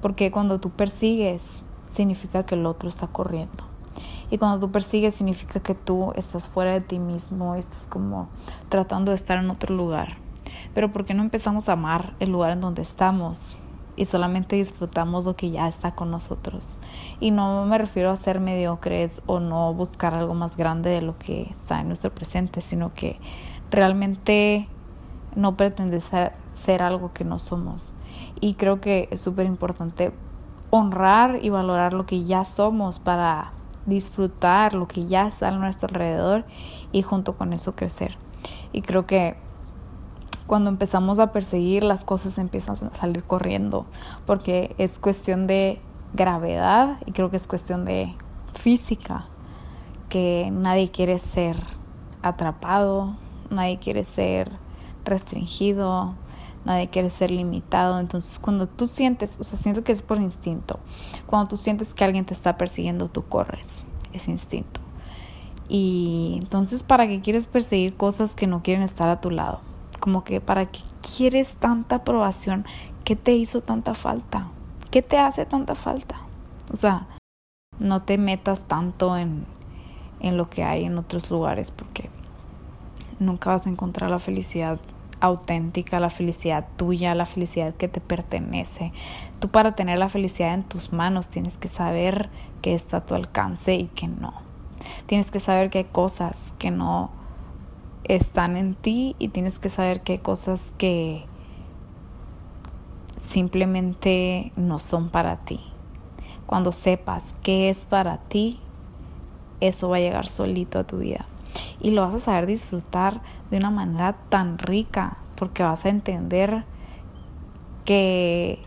Porque 0.00 0.30
cuando 0.30 0.58
tú 0.58 0.70
persigues, 0.70 1.42
significa 1.90 2.44
que 2.44 2.54
el 2.54 2.66
otro 2.66 2.88
está 2.88 3.06
corriendo. 3.06 3.64
Y 4.30 4.38
cuando 4.38 4.60
tú 4.60 4.72
persigues, 4.72 5.14
significa 5.14 5.60
que 5.60 5.74
tú 5.74 6.12
estás 6.14 6.48
fuera 6.48 6.72
de 6.72 6.80
ti 6.80 6.98
mismo, 6.98 7.56
estás 7.56 7.86
como 7.86 8.28
tratando 8.68 9.10
de 9.10 9.16
estar 9.16 9.38
en 9.38 9.50
otro 9.50 9.74
lugar. 9.74 10.16
Pero 10.72 10.92
¿por 10.92 11.04
qué 11.04 11.14
no 11.14 11.22
empezamos 11.22 11.68
a 11.68 11.72
amar 11.72 12.14
el 12.20 12.30
lugar 12.30 12.52
en 12.52 12.60
donde 12.60 12.82
estamos? 12.82 13.56
y 14.00 14.06
solamente 14.06 14.56
disfrutamos 14.56 15.26
lo 15.26 15.36
que 15.36 15.50
ya 15.50 15.68
está 15.68 15.94
con 15.94 16.10
nosotros. 16.10 16.70
Y 17.20 17.32
no 17.32 17.66
me 17.66 17.76
refiero 17.76 18.10
a 18.10 18.16
ser 18.16 18.40
mediocres 18.40 19.20
o 19.26 19.40
no 19.40 19.74
buscar 19.74 20.14
algo 20.14 20.32
más 20.32 20.56
grande 20.56 20.88
de 20.88 21.02
lo 21.02 21.18
que 21.18 21.42
está 21.42 21.82
en 21.82 21.88
nuestro 21.88 22.10
presente, 22.10 22.62
sino 22.62 22.94
que 22.94 23.18
realmente 23.70 24.68
no 25.34 25.56
pretender 25.56 26.02
ser, 26.52 26.82
algo 26.82 27.12
que 27.12 27.24
no 27.24 27.38
somos. 27.38 27.92
Y 28.40 28.54
creo 28.54 28.80
que 28.80 29.08
es 29.10 29.20
súper 29.20 29.46
importante 29.46 30.12
honrar 30.70 31.38
y 31.42 31.50
valorar 31.50 31.92
lo 31.94 32.06
que 32.06 32.24
ya 32.24 32.44
somos 32.44 32.98
para 32.98 33.52
disfrutar 33.86 34.74
lo 34.74 34.86
que 34.86 35.06
ya 35.06 35.26
está 35.26 35.48
a 35.48 35.50
nuestro 35.52 35.88
alrededor 35.88 36.44
y 36.92 37.02
junto 37.02 37.36
con 37.36 37.52
eso 37.52 37.74
crecer. 37.74 38.16
Y 38.72 38.82
creo 38.82 39.06
que 39.06 39.36
cuando 40.46 40.70
empezamos 40.70 41.18
a 41.18 41.32
perseguir 41.32 41.84
las 41.84 42.04
cosas 42.04 42.38
empiezan 42.38 42.76
a 42.86 42.94
salir 42.94 43.22
corriendo 43.24 43.86
porque 44.26 44.74
es 44.78 44.98
cuestión 44.98 45.46
de 45.46 45.80
gravedad 46.12 46.98
y 47.06 47.12
creo 47.12 47.30
que 47.30 47.36
es 47.36 47.46
cuestión 47.46 47.84
de 47.84 48.14
física 48.52 49.26
que 50.08 50.50
nadie 50.52 50.90
quiere 50.90 51.18
ser 51.18 51.56
atrapado, 52.22 53.16
nadie 53.48 53.78
quiere 53.78 54.04
ser 54.04 54.50
restringido, 55.10 56.14
nadie 56.64 56.88
quiere 56.88 57.10
ser 57.10 57.30
limitado. 57.30 58.00
Entonces, 58.00 58.38
cuando 58.38 58.66
tú 58.66 58.86
sientes, 58.86 59.36
o 59.40 59.44
sea, 59.44 59.58
siento 59.58 59.84
que 59.84 59.92
es 59.92 60.02
por 60.02 60.18
instinto. 60.18 60.78
Cuando 61.26 61.48
tú 61.48 61.56
sientes 61.56 61.94
que 61.94 62.04
alguien 62.04 62.24
te 62.24 62.34
está 62.34 62.56
persiguiendo, 62.56 63.08
tú 63.08 63.26
corres. 63.26 63.84
Es 64.12 64.28
instinto. 64.28 64.80
Y 65.68 66.38
entonces, 66.40 66.82
¿para 66.82 67.06
qué 67.06 67.20
quieres 67.20 67.46
perseguir 67.46 67.96
cosas 67.96 68.34
que 68.34 68.46
no 68.46 68.62
quieren 68.62 68.82
estar 68.82 69.08
a 69.08 69.20
tu 69.20 69.30
lado? 69.30 69.60
Como 70.00 70.24
que, 70.24 70.40
¿para 70.40 70.66
qué 70.66 70.80
quieres 71.16 71.54
tanta 71.54 71.96
aprobación? 71.96 72.66
¿Qué 73.04 73.14
te 73.14 73.32
hizo 73.32 73.60
tanta 73.60 73.94
falta? 73.94 74.48
¿Qué 74.90 75.02
te 75.02 75.18
hace 75.18 75.46
tanta 75.46 75.74
falta? 75.76 76.16
O 76.72 76.76
sea, 76.76 77.06
no 77.78 78.02
te 78.02 78.18
metas 78.18 78.64
tanto 78.64 79.16
en, 79.16 79.46
en 80.20 80.36
lo 80.36 80.50
que 80.50 80.64
hay 80.64 80.84
en 80.84 80.98
otros 80.98 81.30
lugares 81.30 81.70
porque 81.70 82.10
nunca 83.20 83.50
vas 83.50 83.66
a 83.66 83.70
encontrar 83.70 84.10
la 84.10 84.18
felicidad 84.18 84.80
auténtica, 85.20 85.98
la 85.98 86.10
felicidad 86.10 86.66
tuya, 86.76 87.14
la 87.14 87.26
felicidad 87.26 87.74
que 87.74 87.88
te 87.88 88.00
pertenece. 88.00 88.92
Tú 89.38 89.48
para 89.48 89.72
tener 89.72 89.98
la 89.98 90.08
felicidad 90.08 90.54
en 90.54 90.64
tus 90.64 90.92
manos 90.92 91.28
tienes 91.28 91.56
que 91.56 91.68
saber 91.68 92.30
que 92.62 92.74
está 92.74 92.98
a 92.98 93.06
tu 93.06 93.14
alcance 93.14 93.74
y 93.74 93.86
que 93.86 94.08
no. 94.08 94.34
Tienes 95.06 95.30
que 95.30 95.40
saber 95.40 95.70
que 95.70 95.78
hay 95.78 95.84
cosas 95.84 96.54
que 96.58 96.70
no 96.70 97.10
están 98.04 98.56
en 98.56 98.74
ti 98.74 99.14
y 99.18 99.28
tienes 99.28 99.58
que 99.58 99.68
saber 99.68 100.02
que 100.02 100.12
hay 100.12 100.18
cosas 100.18 100.74
que 100.78 101.24
simplemente 103.18 104.52
no 104.56 104.78
son 104.78 105.10
para 105.10 105.36
ti. 105.36 105.60
Cuando 106.46 106.72
sepas 106.72 107.34
qué 107.42 107.70
es 107.70 107.84
para 107.84 108.18
ti, 108.18 108.58
eso 109.60 109.90
va 109.90 109.96
a 109.96 110.00
llegar 110.00 110.26
solito 110.26 110.78
a 110.78 110.84
tu 110.84 110.98
vida 110.98 111.26
y 111.80 111.90
lo 111.90 112.02
vas 112.02 112.14
a 112.14 112.18
saber 112.18 112.46
disfrutar 112.46 113.22
de 113.50 113.58
una 113.58 113.70
manera 113.70 114.14
tan 114.28 114.58
rica 114.58 115.18
porque 115.36 115.62
vas 115.62 115.84
a 115.86 115.88
entender 115.88 116.64
que 117.84 118.58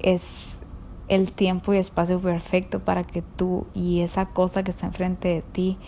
es 0.00 0.60
el 1.08 1.32
tiempo 1.32 1.74
y 1.74 1.78
espacio 1.78 2.20
perfecto 2.20 2.80
para 2.80 3.04
que 3.04 3.22
tú 3.22 3.66
y 3.74 4.00
esa 4.00 4.26
cosa 4.26 4.62
que 4.62 4.70
está 4.70 4.86
enfrente 4.86 5.28
de 5.28 5.42
ti 5.42 5.78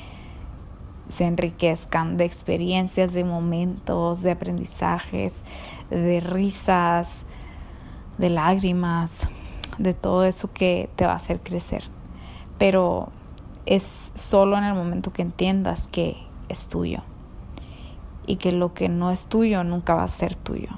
se 1.08 1.24
enriquezcan 1.24 2.16
de 2.16 2.24
experiencias, 2.24 3.12
de 3.12 3.24
momentos, 3.24 4.22
de 4.22 4.30
aprendizajes, 4.30 5.34
de 5.90 6.20
risas, 6.20 7.22
de 8.18 8.30
lágrimas, 8.30 9.28
de 9.78 9.94
todo 9.94 10.24
eso 10.24 10.52
que 10.52 10.88
te 10.96 11.04
va 11.04 11.12
a 11.12 11.16
hacer 11.16 11.40
crecer. 11.40 11.84
Pero 12.58 13.10
es 13.66 14.12
solo 14.14 14.59
en 14.59 14.64
el 14.64 14.75
momento 14.75 15.12
que 15.12 15.22
entiendas 15.22 15.87
que 15.87 16.16
es 16.48 16.68
tuyo 16.68 17.03
y 18.27 18.37
que 18.37 18.53
lo 18.53 18.75
que 18.75 18.88
no 18.88 19.11
es 19.11 19.25
tuyo 19.25 19.64
nunca 19.64 19.94
va 19.94 20.05
a 20.05 20.09
ser 20.09 20.35
tuyo. 20.35 20.70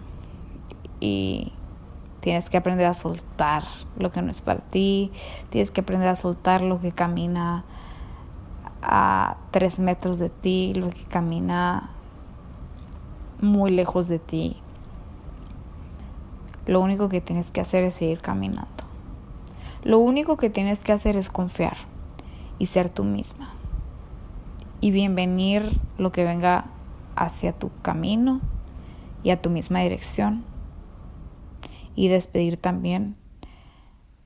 Y 1.01 1.53
tienes 2.21 2.49
que 2.49 2.57
aprender 2.57 2.87
a 2.87 2.95
soltar 2.95 3.65
lo 3.99 4.11
que 4.11 4.23
no 4.23 4.31
es 4.31 4.41
para 4.41 4.61
ti, 4.61 5.13
tienes 5.51 5.71
que 5.71 5.83
aprender 5.83 6.09
a 6.09 6.15
soltar 6.15 6.63
lo 6.63 6.81
que 6.81 6.93
camina 6.93 7.65
a 8.83 9.37
tres 9.51 9.79
metros 9.79 10.19
de 10.19 10.31
ti, 10.31 10.73
lo 10.75 10.91
que 10.91 11.05
camina 11.05 11.91
muy 13.41 13.71
lejos 13.71 14.09
de 14.09 14.19
ti. 14.19 14.57
Lo 16.67 16.81
único 16.81 17.11
que 17.11 17.21
tienes 17.21 17.51
que 17.51 17.61
hacer 17.61 17.85
es 17.85 17.95
seguir 17.95 18.21
caminando. 18.21 18.71
Lo 19.83 19.99
único 19.99 20.39
que 20.39 20.49
tienes 20.49 20.83
que 20.83 20.93
hacer 20.93 21.19
es 21.19 21.29
confiar 21.29 21.77
y 22.59 22.67
ser 22.67 22.91
tú 22.91 23.05
misma. 23.05 23.53
Y 24.81 24.91
bienvenir 24.91 25.81
lo 25.99 26.13
que 26.13 26.25
venga 26.25 26.67
hacia 27.17 27.53
tu 27.53 27.71
camino 27.83 28.41
y 29.23 29.31
a 29.31 29.41
tu 29.41 29.51
misma 29.51 29.81
dirección. 29.81 30.45
Y 31.95 32.09
despedir 32.09 32.57
también 32.57 33.17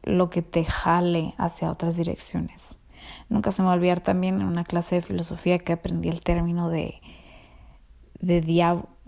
lo 0.03 0.31
que 0.31 0.43
te 0.43 0.65
jale 0.65 1.35
hacia 1.37 1.71
otras 1.71 1.97
direcciones. 1.97 2.77
Nunca 3.29 3.51
se 3.51 3.63
me 3.63 3.67
va 3.67 3.73
a 3.73 3.77
olvidar 3.77 4.01
también 4.01 4.41
en 4.41 4.47
una 4.47 4.65
clase 4.65 4.97
de 4.97 5.03
filosofía 5.03 5.59
que 5.59 5.73
aprendí 5.73 6.09
el 6.09 6.23
término 6.23 6.71
de, 6.71 7.01
de, 8.21 8.41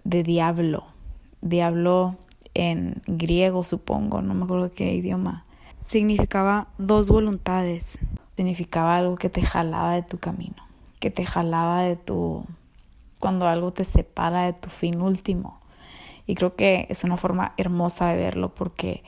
de 0.05 0.23
diablo. 0.23 0.85
Diablo 1.41 2.17
en 2.55 3.03
griego, 3.07 3.65
supongo, 3.65 4.23
no 4.23 4.35
me 4.35 4.45
acuerdo 4.45 4.71
qué 4.71 4.95
idioma. 4.95 5.47
Significaba 5.87 6.69
dos 6.79 7.09
voluntades 7.09 7.99
significaba 8.37 8.97
algo 8.97 9.17
que 9.17 9.29
te 9.29 9.43
jalaba 9.43 9.95
de 9.95 10.03
tu 10.03 10.19
camino, 10.19 10.63
que 10.99 11.11
te 11.11 11.25
jalaba 11.25 11.83
de 11.83 11.97
tu, 11.97 12.45
cuando 13.19 13.49
algo 13.49 13.73
te 13.73 13.85
separa 13.85 14.45
de 14.47 14.53
tu 14.53 14.71
fin 14.71 15.01
último. 15.01 15.61
Y 16.27 16.35
creo 16.35 16.55
que 16.57 16.87
es 16.91 17.05
una 17.05 17.17
forma 17.17 17.55
hermosa 17.57 18.09
de 18.09 18.17
verlo 18.17 18.55
porque 18.55 19.03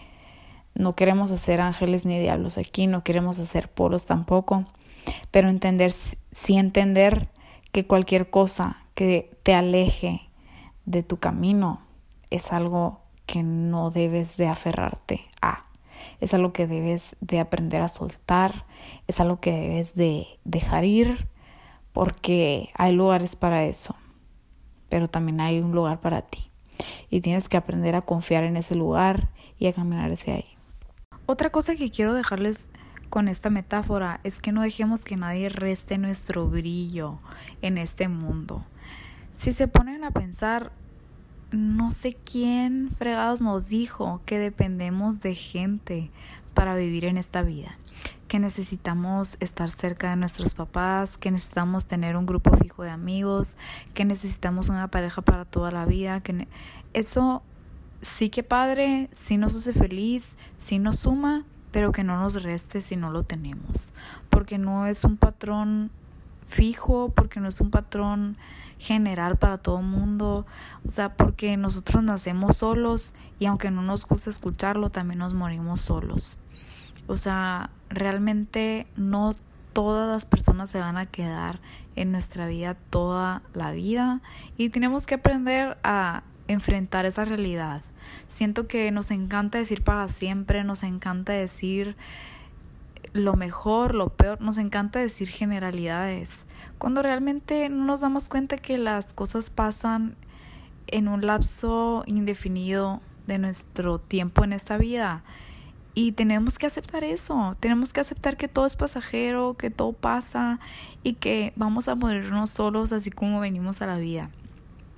no 0.74 0.94
queremos 0.94 1.30
hacer 1.30 1.60
ángeles 1.60 2.06
ni 2.06 2.18
diablos 2.18 2.58
aquí, 2.58 2.86
no 2.86 3.04
queremos 3.04 3.38
hacer 3.38 3.70
polos 3.70 4.06
tampoco, 4.06 4.64
pero 5.30 5.48
entender, 5.48 5.92
sí 5.92 6.56
entender 6.56 7.28
que 7.72 7.86
cualquier 7.86 8.30
cosa 8.30 8.78
que 8.94 9.30
te 9.42 9.54
aleje 9.54 10.22
de 10.84 11.02
tu 11.02 11.18
camino 11.18 11.80
es 12.30 12.52
algo 12.52 13.00
que 13.26 13.42
no 13.42 13.90
debes 13.90 14.36
de 14.36 14.48
aferrarte 14.48 15.24
a 15.40 15.64
es 16.20 16.34
algo 16.34 16.52
que 16.52 16.66
debes 16.66 17.16
de 17.20 17.40
aprender 17.40 17.82
a 17.82 17.88
soltar, 17.88 18.66
es 19.06 19.20
algo 19.20 19.40
que 19.40 19.52
debes 19.52 19.94
de 19.94 20.26
dejar 20.44 20.84
ir, 20.84 21.28
porque 21.92 22.70
hay 22.74 22.92
lugares 22.92 23.36
para 23.36 23.64
eso, 23.64 23.94
pero 24.88 25.08
también 25.08 25.40
hay 25.40 25.60
un 25.60 25.72
lugar 25.72 26.00
para 26.00 26.22
ti. 26.22 26.50
Y 27.10 27.20
tienes 27.20 27.48
que 27.48 27.56
aprender 27.56 27.94
a 27.94 28.02
confiar 28.02 28.44
en 28.44 28.56
ese 28.56 28.74
lugar 28.74 29.28
y 29.58 29.66
a 29.66 29.72
caminar 29.72 30.10
hacia 30.10 30.34
ahí. 30.34 30.56
Otra 31.26 31.50
cosa 31.50 31.76
que 31.76 31.90
quiero 31.90 32.14
dejarles 32.14 32.66
con 33.08 33.28
esta 33.28 33.50
metáfora 33.50 34.20
es 34.24 34.40
que 34.40 34.52
no 34.52 34.62
dejemos 34.62 35.04
que 35.04 35.16
nadie 35.16 35.50
reste 35.50 35.98
nuestro 35.98 36.48
brillo 36.48 37.18
en 37.60 37.76
este 37.76 38.08
mundo. 38.08 38.64
Si 39.36 39.52
se 39.52 39.68
ponen 39.68 40.02
a 40.04 40.10
pensar, 40.10 40.72
no 41.52 41.90
sé 41.90 42.16
quién 42.24 42.90
fregados 42.90 43.40
nos 43.40 43.68
dijo 43.68 44.20
que 44.24 44.38
dependemos 44.38 45.20
de 45.20 45.34
gente 45.34 46.10
para 46.54 46.74
vivir 46.74 47.04
en 47.04 47.18
esta 47.18 47.42
vida, 47.42 47.78
que 48.28 48.38
necesitamos 48.38 49.36
estar 49.40 49.68
cerca 49.68 50.10
de 50.10 50.16
nuestros 50.16 50.54
papás, 50.54 51.16
que 51.16 51.30
necesitamos 51.30 51.86
tener 51.86 52.16
un 52.16 52.26
grupo 52.26 52.56
fijo 52.56 52.82
de 52.82 52.90
amigos, 52.90 53.56
que 53.94 54.04
necesitamos 54.04 54.68
una 54.68 54.88
pareja 54.88 55.22
para 55.22 55.44
toda 55.44 55.70
la 55.70 55.84
vida, 55.84 56.20
que 56.20 56.48
eso 56.92 57.42
sí 58.00 58.30
que 58.30 58.42
padre, 58.42 59.08
sí 59.12 59.36
nos 59.36 59.54
hace 59.54 59.72
feliz, 59.72 60.36
sí 60.58 60.78
nos 60.78 61.00
suma, 61.00 61.44
pero 61.70 61.92
que 61.92 62.04
no 62.04 62.18
nos 62.18 62.42
reste 62.42 62.80
si 62.80 62.96
no 62.96 63.10
lo 63.10 63.22
tenemos, 63.22 63.92
porque 64.30 64.58
no 64.58 64.86
es 64.86 65.04
un 65.04 65.16
patrón 65.16 65.90
fijo, 66.46 67.10
porque 67.14 67.40
no 67.40 67.48
es 67.48 67.60
un 67.60 67.70
patrón 67.70 68.36
general 68.78 69.36
para 69.36 69.58
todo 69.58 69.78
el 69.78 69.86
mundo, 69.86 70.44
o 70.84 70.90
sea, 70.90 71.14
porque 71.16 71.56
nosotros 71.56 72.02
nacemos 72.02 72.58
solos 72.58 73.14
y 73.38 73.46
aunque 73.46 73.70
no 73.70 73.82
nos 73.82 74.04
gusta 74.04 74.28
escucharlo, 74.28 74.90
también 74.90 75.20
nos 75.20 75.34
morimos 75.34 75.80
solos. 75.80 76.36
O 77.06 77.16
sea, 77.16 77.70
realmente 77.88 78.86
no 78.96 79.34
todas 79.72 80.08
las 80.08 80.26
personas 80.26 80.70
se 80.70 80.80
van 80.80 80.96
a 80.96 81.06
quedar 81.06 81.60
en 81.96 82.12
nuestra 82.12 82.46
vida 82.46 82.74
toda 82.90 83.42
la 83.54 83.70
vida 83.70 84.20
y 84.56 84.68
tenemos 84.70 85.06
que 85.06 85.14
aprender 85.14 85.78
a 85.82 86.22
enfrentar 86.48 87.06
esa 87.06 87.24
realidad. 87.24 87.82
Siento 88.28 88.66
que 88.66 88.90
nos 88.90 89.10
encanta 89.10 89.58
decir 89.58 89.82
para 89.82 90.08
siempre, 90.08 90.64
nos 90.64 90.82
encanta 90.82 91.32
decir 91.32 91.96
lo 93.12 93.34
mejor, 93.34 93.94
lo 93.94 94.08
peor, 94.10 94.40
nos 94.40 94.58
encanta 94.58 94.98
decir 94.98 95.28
generalidades, 95.28 96.46
cuando 96.78 97.02
realmente 97.02 97.68
no 97.68 97.84
nos 97.84 98.00
damos 98.00 98.28
cuenta 98.28 98.56
que 98.56 98.78
las 98.78 99.12
cosas 99.12 99.50
pasan 99.50 100.16
en 100.86 101.08
un 101.08 101.26
lapso 101.26 102.04
indefinido 102.06 103.00
de 103.26 103.38
nuestro 103.38 103.98
tiempo 103.98 104.44
en 104.44 104.52
esta 104.52 104.76
vida. 104.76 105.22
Y 105.94 106.12
tenemos 106.12 106.58
que 106.58 106.66
aceptar 106.66 107.04
eso, 107.04 107.54
tenemos 107.60 107.92
que 107.92 108.00
aceptar 108.00 108.38
que 108.38 108.48
todo 108.48 108.64
es 108.64 108.76
pasajero, 108.76 109.56
que 109.58 109.70
todo 109.70 109.92
pasa 109.92 110.58
y 111.02 111.14
que 111.14 111.52
vamos 111.54 111.88
a 111.88 111.94
morirnos 111.94 112.48
solos 112.48 112.92
así 112.92 113.10
como 113.10 113.40
venimos 113.40 113.82
a 113.82 113.86
la 113.86 113.98
vida. 113.98 114.30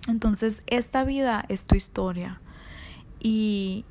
Entonces, 0.06 0.62
esta 0.66 1.02
vida 1.02 1.44
es 1.48 1.64
tu 1.64 1.74
historia. 1.74 2.40
Y 3.18 3.84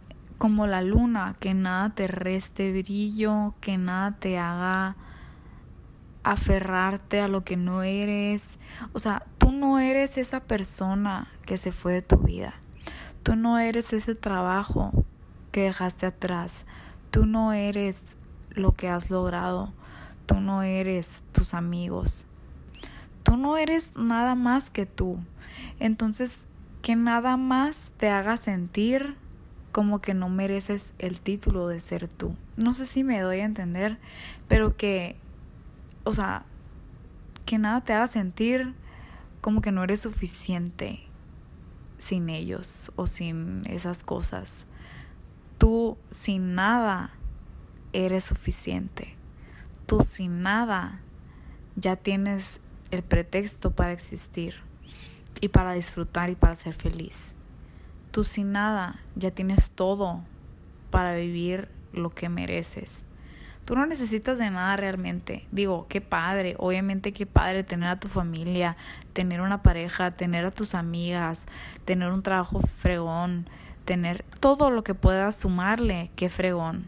como 0.43 0.67
la 0.67 0.81
luna, 0.81 1.37
que 1.39 1.53
nada 1.53 1.91
te 1.91 2.05
reste 2.05 2.73
brillo, 2.73 3.55
que 3.61 3.77
nada 3.77 4.11
te 4.19 4.37
haga 4.37 4.97
aferrarte 6.23 7.21
a 7.21 7.29
lo 7.29 7.45
que 7.45 7.55
no 7.55 7.81
eres. 7.81 8.57
O 8.91 8.99
sea, 8.99 9.25
tú 9.37 9.53
no 9.53 9.79
eres 9.79 10.17
esa 10.17 10.41
persona 10.41 11.31
que 11.45 11.55
se 11.55 11.71
fue 11.71 11.93
de 11.93 12.01
tu 12.01 12.17
vida. 12.17 12.55
Tú 13.23 13.37
no 13.37 13.57
eres 13.57 13.93
ese 13.93 14.15
trabajo 14.15 14.91
que 15.53 15.61
dejaste 15.61 16.07
atrás. 16.07 16.65
Tú 17.09 17.25
no 17.25 17.53
eres 17.53 18.17
lo 18.49 18.73
que 18.73 18.89
has 18.89 19.09
logrado. 19.09 19.71
Tú 20.25 20.41
no 20.41 20.61
eres 20.61 21.21
tus 21.31 21.53
amigos. 21.53 22.25
Tú 23.23 23.37
no 23.37 23.55
eres 23.55 23.91
nada 23.95 24.35
más 24.35 24.71
que 24.71 24.85
tú. 24.85 25.19
Entonces, 25.79 26.49
que 26.81 26.97
nada 26.97 27.37
más 27.37 27.93
te 27.95 28.09
haga 28.09 28.35
sentir 28.35 29.22
como 29.73 29.99
que 29.99 30.13
no 30.13 30.29
mereces 30.29 30.93
el 30.99 31.19
título 31.19 31.67
de 31.67 31.81
ser 31.81 32.07
tú. 32.07 32.33
No 32.55 32.71
sé 32.71 32.85
si 32.85 33.03
me 33.03 33.19
doy 33.19 33.41
a 33.41 33.45
entender, 33.45 33.97
pero 34.47 34.77
que, 34.77 35.17
o 36.05 36.13
sea, 36.13 36.45
que 37.45 37.57
nada 37.57 37.81
te 37.81 37.91
haga 37.91 38.07
sentir 38.07 38.73
como 39.41 39.59
que 39.59 39.73
no 39.73 39.83
eres 39.83 39.99
suficiente 39.99 41.01
sin 41.97 42.29
ellos 42.29 42.93
o 42.95 43.07
sin 43.07 43.65
esas 43.65 44.05
cosas 44.05 44.65
tú 45.63 45.97
sin 46.11 46.55
nada 46.55 47.11
eres 47.93 48.25
suficiente. 48.25 49.15
Tú 49.85 50.01
sin 50.01 50.41
nada 50.41 50.99
ya 51.77 51.95
tienes 51.95 52.59
el 52.91 53.01
pretexto 53.01 53.71
para 53.71 53.93
existir 53.93 54.55
y 55.39 55.47
para 55.47 55.71
disfrutar 55.71 56.29
y 56.29 56.35
para 56.35 56.57
ser 56.57 56.73
feliz. 56.73 57.33
Tú 58.13 58.23
sin 58.23 58.51
nada 58.51 58.99
ya 59.15 59.31
tienes 59.31 59.71
todo 59.71 60.21
para 60.91 61.15
vivir 61.15 61.67
lo 61.93 62.11
que 62.11 62.29
mereces. 62.29 63.05
Tú 63.65 63.75
no 63.75 63.87
necesitas 63.87 64.37
de 64.37 64.51
nada 64.51 64.75
realmente. 64.75 65.47
Digo, 65.51 65.87
qué 65.89 65.99
padre, 65.99 66.53
obviamente 66.59 67.11
qué 67.11 67.25
padre 67.25 67.63
tener 67.63 67.89
a 67.89 67.99
tu 67.99 68.07
familia, 68.07 68.77
tener 69.13 69.41
una 69.41 69.63
pareja, 69.63 70.11
tener 70.11 70.45
a 70.45 70.51
tus 70.51 70.75
amigas, 70.75 71.45
tener 71.85 72.11
un 72.11 72.21
trabajo 72.21 72.59
fregón, 72.61 73.49
tener 73.83 74.23
todo 74.39 74.69
lo 74.69 74.83
que 74.83 74.93
puedas 74.93 75.35
sumarle, 75.35 76.11
qué 76.15 76.29
fregón. 76.29 76.85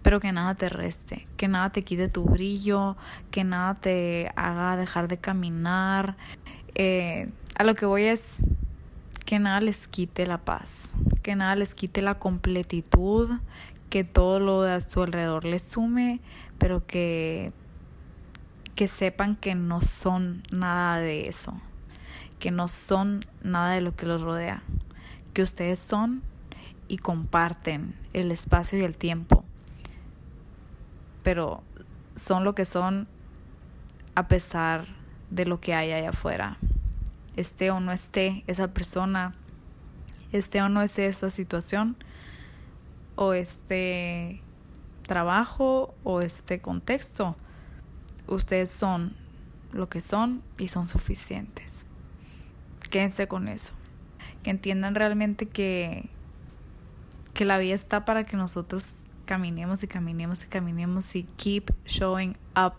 Pero 0.00 0.18
que 0.18 0.32
nada 0.32 0.54
te 0.54 0.70
reste, 0.70 1.26
que 1.36 1.46
nada 1.46 1.72
te 1.72 1.82
quite 1.82 2.08
tu 2.08 2.24
brillo, 2.24 2.96
que 3.30 3.44
nada 3.44 3.74
te 3.74 4.32
haga 4.34 4.78
dejar 4.78 5.08
de 5.08 5.18
caminar. 5.18 6.16
Eh, 6.74 7.28
a 7.54 7.64
lo 7.64 7.74
que 7.74 7.84
voy 7.84 8.04
es 8.04 8.38
que 9.32 9.38
nada 9.38 9.62
les 9.62 9.88
quite 9.88 10.26
la 10.26 10.36
paz, 10.36 10.92
que 11.22 11.34
nada 11.34 11.56
les 11.56 11.74
quite 11.74 12.02
la 12.02 12.18
completitud, 12.18 13.30
que 13.88 14.04
todo 14.04 14.38
lo 14.38 14.60
de 14.60 14.72
a 14.72 14.80
su 14.82 15.02
alrededor 15.02 15.46
les 15.46 15.62
sume, 15.62 16.20
pero 16.58 16.86
que, 16.86 17.50
que 18.74 18.88
sepan 18.88 19.36
que 19.36 19.54
no 19.54 19.80
son 19.80 20.42
nada 20.50 20.98
de 20.98 21.30
eso, 21.30 21.54
que 22.38 22.50
no 22.50 22.68
son 22.68 23.24
nada 23.42 23.70
de 23.72 23.80
lo 23.80 23.96
que 23.96 24.04
los 24.04 24.20
rodea 24.20 24.62
que 25.32 25.42
ustedes 25.42 25.78
son 25.78 26.20
y 26.86 26.98
comparten 26.98 27.94
el 28.12 28.32
espacio 28.32 28.78
y 28.80 28.82
el 28.82 28.98
tiempo. 28.98 29.46
Pero 31.22 31.62
son 32.16 32.44
lo 32.44 32.54
que 32.54 32.66
son 32.66 33.08
a 34.14 34.28
pesar 34.28 34.88
de 35.30 35.46
lo 35.46 35.58
que 35.58 35.72
hay 35.72 35.92
allá 35.92 36.10
afuera. 36.10 36.58
Esté 37.36 37.70
o 37.70 37.80
no 37.80 37.92
esté 37.92 38.44
esa 38.46 38.68
persona, 38.68 39.34
esté 40.32 40.62
o 40.62 40.68
no 40.68 40.82
esté 40.82 41.06
esta 41.06 41.30
situación, 41.30 41.96
o 43.16 43.32
este 43.32 44.42
trabajo, 45.06 45.94
o 46.04 46.20
este 46.20 46.60
contexto, 46.60 47.36
ustedes 48.26 48.70
son 48.70 49.16
lo 49.72 49.88
que 49.88 50.00
son 50.00 50.42
y 50.58 50.68
son 50.68 50.88
suficientes. 50.88 51.86
Quédense 52.90 53.26
con 53.26 53.48
eso 53.48 53.72
que 54.42 54.50
entiendan 54.50 54.94
realmente 54.94 55.46
que, 55.46 56.08
que 57.32 57.44
la 57.44 57.58
vida 57.58 57.74
está 57.74 58.04
para 58.04 58.24
que 58.24 58.36
nosotros 58.36 58.94
caminemos 59.24 59.82
y 59.82 59.88
caminemos 59.88 60.44
y 60.44 60.46
caminemos 60.48 61.14
y 61.16 61.24
keep 61.36 61.72
showing 61.86 62.36
up, 62.56 62.74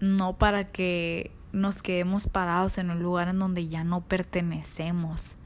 no 0.00 0.36
para 0.36 0.66
que 0.66 1.30
nos 1.54 1.82
quedemos 1.82 2.26
parados 2.28 2.78
en 2.78 2.90
un 2.90 3.02
lugar 3.02 3.28
en 3.28 3.38
donde 3.38 3.66
ya 3.66 3.84
no 3.84 4.02
pertenecemos, 4.02 5.36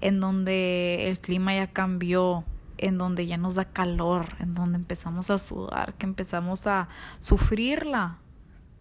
en 0.00 0.20
donde 0.20 1.08
el 1.08 1.18
clima 1.18 1.54
ya 1.54 1.66
cambió, 1.72 2.44
en 2.78 2.98
donde 2.98 3.26
ya 3.26 3.38
nos 3.38 3.54
da 3.54 3.64
calor, 3.64 4.28
en 4.38 4.54
donde 4.54 4.76
empezamos 4.76 5.30
a 5.30 5.38
sudar, 5.38 5.94
que 5.94 6.06
empezamos 6.06 6.66
a 6.66 6.88
sufrirla. 7.20 8.18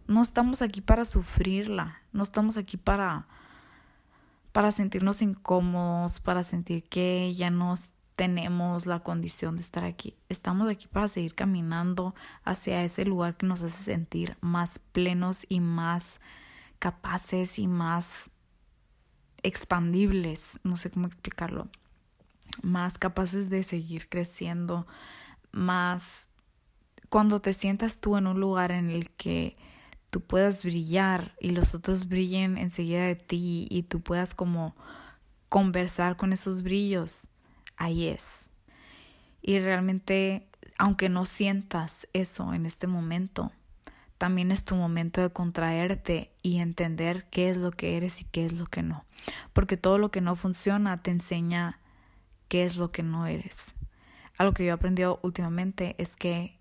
No 0.07 0.21
estamos 0.21 0.61
aquí 0.61 0.81
para 0.81 1.05
sufrirla, 1.05 2.01
no 2.11 2.21
estamos 2.21 2.57
aquí 2.57 2.77
para 2.77 3.27
para 4.51 4.71
sentirnos 4.71 5.21
incómodos, 5.21 6.21
para 6.21 6.43
sentir 6.43 6.85
que 6.85 7.33
ya 7.33 7.49
no 7.49 7.75
tenemos 8.15 8.85
la 8.85 9.01
condición 9.01 9.57
de 9.57 9.61
estar 9.61 9.83
aquí. 9.83 10.15
Estamos 10.29 10.69
aquí 10.69 10.87
para 10.87 11.09
seguir 11.09 11.35
caminando 11.35 12.15
hacia 12.45 12.81
ese 12.83 13.03
lugar 13.03 13.35
que 13.35 13.45
nos 13.45 13.61
hace 13.61 13.83
sentir 13.83 14.37
más 14.39 14.79
plenos 14.93 15.45
y 15.49 15.59
más 15.59 16.21
capaces 16.79 17.59
y 17.59 17.67
más 17.67 18.29
expandibles, 19.43 20.59
no 20.63 20.75
sé 20.75 20.89
cómo 20.89 21.07
explicarlo, 21.07 21.69
más 22.61 22.97
capaces 22.97 23.49
de 23.49 23.63
seguir 23.63 24.09
creciendo, 24.09 24.87
más 25.51 26.25
cuando 27.09 27.39
te 27.41 27.53
sientas 27.53 27.99
tú 27.99 28.17
en 28.17 28.27
un 28.27 28.39
lugar 28.39 28.71
en 28.71 28.89
el 28.89 29.09
que 29.11 29.55
tú 30.09 30.21
puedas 30.21 30.63
brillar 30.63 31.35
y 31.39 31.51
los 31.51 31.75
otros 31.75 32.07
brillen 32.07 32.57
enseguida 32.57 33.05
de 33.05 33.15
ti 33.15 33.67
y 33.69 33.83
tú 33.83 34.01
puedas 34.01 34.33
como 34.33 34.75
conversar 35.49 36.17
con 36.17 36.33
esos 36.33 36.63
brillos, 36.63 37.27
ahí 37.77 38.07
es. 38.07 38.45
Y 39.41 39.59
realmente, 39.59 40.47
aunque 40.77 41.07
no 41.07 41.25
sientas 41.25 42.07
eso 42.13 42.53
en 42.53 42.65
este 42.65 42.87
momento, 42.87 43.51
también 44.25 44.51
es 44.51 44.65
tu 44.65 44.75
momento 44.75 45.21
de 45.21 45.29
contraerte 45.29 46.31
y 46.41 46.57
entender 46.57 47.27
qué 47.29 47.47
es 47.51 47.57
lo 47.57 47.69
que 47.69 47.95
eres 47.95 48.21
y 48.21 48.23
qué 48.25 48.43
es 48.43 48.53
lo 48.53 48.65
que 48.65 48.81
no. 48.81 49.05
Porque 49.53 49.77
todo 49.77 49.99
lo 49.99 50.09
que 50.09 50.19
no 50.19 50.35
funciona 50.35 51.03
te 51.03 51.11
enseña 51.11 51.79
qué 52.47 52.65
es 52.65 52.77
lo 52.77 52.91
que 52.91 53.03
no 53.03 53.27
eres. 53.27 53.75
Algo 54.39 54.55
que 54.55 54.65
yo 54.65 54.71
he 54.71 54.73
aprendido 54.73 55.19
últimamente 55.21 55.93
es 55.99 56.15
que 56.15 56.57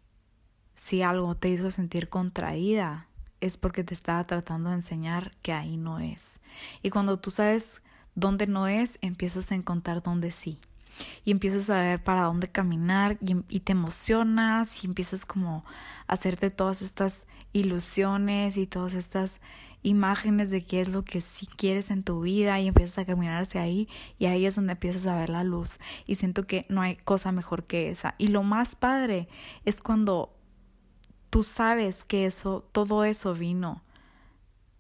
si 0.74 1.00
algo 1.00 1.36
te 1.36 1.48
hizo 1.48 1.70
sentir 1.70 2.10
contraída, 2.10 3.08
es 3.40 3.56
porque 3.56 3.82
te 3.82 3.94
estaba 3.94 4.22
tratando 4.24 4.68
de 4.68 4.76
enseñar 4.76 5.30
que 5.40 5.54
ahí 5.54 5.78
no 5.78 6.00
es. 6.00 6.40
Y 6.82 6.90
cuando 6.90 7.18
tú 7.18 7.30
sabes 7.30 7.80
dónde 8.14 8.46
no 8.46 8.66
es, 8.66 8.98
empiezas 9.00 9.50
a 9.50 9.54
encontrar 9.54 10.02
dónde 10.02 10.32
sí. 10.32 10.60
Y 11.24 11.30
empiezas 11.30 11.70
a 11.70 11.76
ver 11.76 12.04
para 12.04 12.24
dónde 12.24 12.48
caminar 12.48 13.16
y, 13.22 13.60
te 13.60 13.72
emocionas 13.72 14.84
y 14.84 14.86
empiezas 14.86 15.24
como 15.24 15.64
a 16.06 16.12
hacerte 16.12 16.50
todas 16.50 16.82
estas 16.82 17.24
ilusiones 17.54 18.58
y 18.58 18.66
todas 18.66 18.92
estas 18.92 19.40
imágenes 19.82 20.50
de 20.50 20.64
qué 20.64 20.80
es 20.80 20.88
lo 20.88 21.04
que 21.04 21.20
sí 21.20 21.46
quieres 21.46 21.90
en 21.90 22.02
tu 22.02 22.20
vida 22.22 22.58
y 22.58 22.68
empiezas 22.68 22.98
a 22.98 23.04
caminar 23.04 23.42
hacia 23.42 23.62
ahí 23.62 23.88
y 24.18 24.26
ahí 24.26 24.44
es 24.44 24.56
donde 24.56 24.72
empiezas 24.72 25.06
a 25.06 25.14
ver 25.14 25.30
la 25.30 25.44
luz 25.44 25.78
y 26.06 26.16
siento 26.16 26.46
que 26.46 26.66
no 26.68 26.82
hay 26.82 26.96
cosa 26.96 27.32
mejor 27.32 27.64
que 27.64 27.90
esa. 27.90 28.14
Y 28.18 28.28
lo 28.28 28.42
más 28.42 28.76
padre 28.76 29.28
es 29.64 29.80
cuando 29.80 30.34
tú 31.30 31.42
sabes 31.42 32.02
que 32.04 32.26
eso 32.26 32.68
todo 32.72 33.04
eso 33.04 33.34
vino 33.34 33.82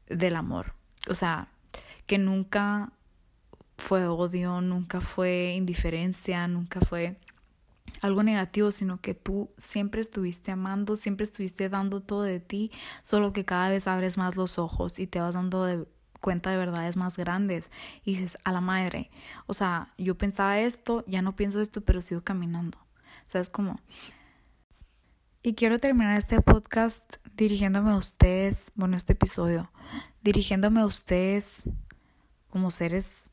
del 0.08 0.36
amor. 0.36 0.74
O 1.08 1.14
sea 1.14 1.48
que 2.06 2.18
nunca 2.18 2.92
fue 3.76 4.06
odio 4.06 4.60
nunca 4.60 5.00
fue 5.00 5.54
indiferencia 5.56 6.46
nunca 6.46 6.80
fue 6.80 7.18
algo 8.00 8.22
negativo, 8.22 8.70
sino 8.70 9.00
que 9.00 9.14
tú 9.14 9.50
siempre 9.56 10.00
estuviste 10.00 10.50
amando, 10.50 10.96
siempre 10.96 11.24
estuviste 11.24 11.68
dando 11.68 12.00
todo 12.00 12.22
de 12.22 12.40
ti, 12.40 12.70
solo 13.02 13.32
que 13.32 13.44
cada 13.44 13.70
vez 13.70 13.86
abres 13.86 14.18
más 14.18 14.36
los 14.36 14.58
ojos 14.58 14.98
y 14.98 15.06
te 15.06 15.20
vas 15.20 15.34
dando 15.34 15.64
de 15.64 15.86
cuenta 16.20 16.50
de 16.50 16.56
verdades 16.56 16.96
más 16.96 17.16
grandes 17.16 17.70
y 18.02 18.12
dices, 18.12 18.38
a 18.44 18.52
la 18.52 18.62
madre, 18.62 19.10
o 19.46 19.52
sea, 19.52 19.92
yo 19.98 20.16
pensaba 20.16 20.58
esto, 20.58 21.04
ya 21.06 21.20
no 21.20 21.36
pienso 21.36 21.60
esto, 21.60 21.82
pero 21.82 22.00
sigo 22.00 22.22
caminando. 22.22 22.78
¿Sabes 23.26 23.50
cómo? 23.50 23.78
Y 25.42 25.54
quiero 25.54 25.78
terminar 25.78 26.16
este 26.16 26.40
podcast 26.40 27.16
dirigiéndome 27.36 27.90
a 27.90 27.96
ustedes, 27.96 28.72
bueno, 28.74 28.96
este 28.96 29.12
episodio, 29.12 29.70
dirigiéndome 30.22 30.80
a 30.80 30.86
ustedes 30.86 31.64
como 32.48 32.70
seres 32.70 33.28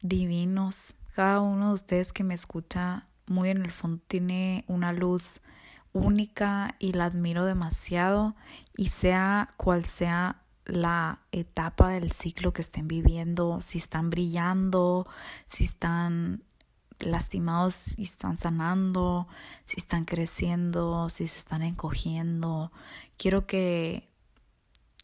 divinos, 0.00 0.94
cada 1.14 1.40
uno 1.40 1.68
de 1.68 1.74
ustedes 1.74 2.12
que 2.14 2.24
me 2.24 2.32
escucha 2.32 3.08
muy 3.28 3.50
en 3.50 3.64
el 3.64 3.70
fondo 3.70 4.02
tiene 4.06 4.64
una 4.66 4.92
luz 4.92 5.40
única 5.92 6.74
y 6.78 6.92
la 6.92 7.06
admiro 7.06 7.44
demasiado 7.44 8.36
y 8.76 8.88
sea 8.88 9.48
cual 9.56 9.84
sea 9.84 10.42
la 10.64 11.20
etapa 11.32 11.90
del 11.90 12.10
ciclo 12.10 12.52
que 12.52 12.60
estén 12.60 12.88
viviendo, 12.88 13.60
si 13.60 13.78
están 13.78 14.10
brillando, 14.10 15.06
si 15.46 15.64
están 15.64 16.42
lastimados 17.00 17.96
y 17.96 18.02
están 18.02 18.36
sanando, 18.36 19.28
si 19.64 19.80
están 19.80 20.04
creciendo, 20.04 21.08
si 21.08 21.26
se 21.26 21.38
están 21.38 21.62
encogiendo. 21.62 22.70
Quiero 23.16 23.46
que 23.46 24.08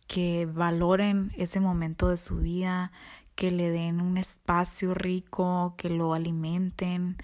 que 0.06 0.46
valoren 0.46 1.32
ese 1.36 1.60
momento 1.60 2.08
de 2.08 2.16
su 2.16 2.36
vida, 2.36 2.92
que 3.34 3.50
le 3.50 3.70
den 3.70 4.00
un 4.00 4.16
espacio 4.16 4.94
rico, 4.94 5.74
que 5.76 5.90
lo 5.90 6.14
alimenten, 6.14 7.16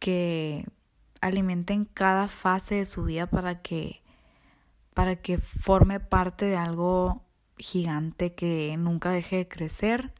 que 0.00 0.66
alimenten 1.20 1.84
cada 1.84 2.26
fase 2.26 2.76
de 2.76 2.84
su 2.84 3.04
vida 3.04 3.26
para 3.28 3.62
que 3.62 4.02
para 4.94 5.16
que 5.16 5.38
forme 5.38 6.00
parte 6.00 6.46
de 6.46 6.56
algo 6.56 7.22
gigante 7.56 8.34
que 8.34 8.76
nunca 8.76 9.10
deje 9.10 9.36
de 9.36 9.48
crecer. 9.48 10.12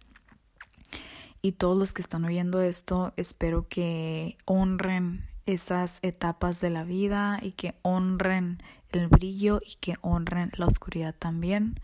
Y 1.42 1.52
todos 1.52 1.76
los 1.76 1.92
que 1.92 2.02
están 2.02 2.24
oyendo 2.24 2.60
esto, 2.60 3.12
espero 3.16 3.66
que 3.66 4.36
honren 4.44 5.28
esas 5.46 5.98
etapas 6.02 6.60
de 6.60 6.70
la 6.70 6.84
vida 6.84 7.40
y 7.42 7.52
que 7.52 7.74
honren 7.82 8.62
el 8.92 9.08
brillo 9.08 9.60
y 9.66 9.76
que 9.80 9.94
honren 10.02 10.52
la 10.56 10.66
oscuridad 10.66 11.14
también, 11.18 11.80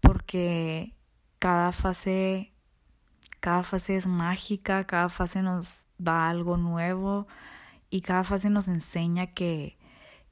porque 0.00 0.94
cada 1.38 1.72
fase 1.72 2.52
cada 3.40 3.64
fase 3.64 3.96
es 3.96 4.06
mágica, 4.06 4.84
cada 4.84 5.08
fase 5.08 5.42
nos 5.42 5.88
da 6.02 6.28
algo 6.28 6.56
nuevo 6.56 7.26
y 7.90 8.00
cada 8.00 8.24
fase 8.24 8.50
nos 8.50 8.68
enseña 8.68 9.28
que, 9.28 9.76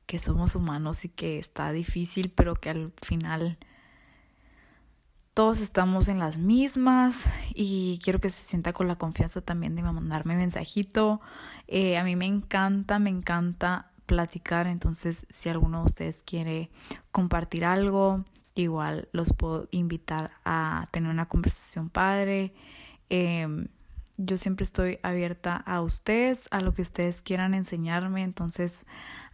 que 0.07 0.19
somos 0.19 0.55
humanos 0.55 1.05
y 1.05 1.09
que 1.09 1.39
está 1.39 1.73
difícil, 1.73 2.31
pero 2.31 2.55
que 2.55 2.71
al 2.71 2.93
final 3.03 3.59
todos 5.35 5.61
estamos 5.61 6.09
en 6.09 6.19
las 6.19 6.39
mismas 6.39 7.17
y 7.55 7.99
quiero 8.03 8.19
que 8.19 8.31
se 8.31 8.43
sienta 8.43 8.73
con 8.73 8.89
la 8.89 8.97
confianza 8.97 9.41
también 9.41 9.77
de 9.77 9.83
mandarme 9.83 10.37
mensajito. 10.37 11.21
Eh, 11.69 11.97
a 11.97 12.05
mí 12.05 12.17
me 12.17 12.27
encanta, 12.27 12.99
me 12.99 13.11
encanta 13.11 13.91
platicar, 14.07 14.67
entonces 14.67 15.25
si 15.31 15.49
alguno 15.49 15.79
de 15.79 15.85
ustedes 15.87 16.23
quiere 16.25 16.71
compartir 17.13 17.65
algo, 17.65 18.25
igual 18.55 19.09
los 19.13 19.33
puedo 19.33 19.69
invitar 19.71 20.33
a 20.45 20.89
tener 20.91 21.11
una 21.11 21.27
conversación 21.27 21.91
padre. 21.91 22.53
Em, 23.09 23.69
yo 24.23 24.37
siempre 24.37 24.65
estoy 24.65 24.99
abierta 25.03 25.57
a 25.57 25.81
ustedes, 25.81 26.47
a 26.51 26.61
lo 26.61 26.75
que 26.75 26.83
ustedes 26.83 27.23
quieran 27.23 27.55
enseñarme. 27.55 28.23
Entonces, 28.23 28.85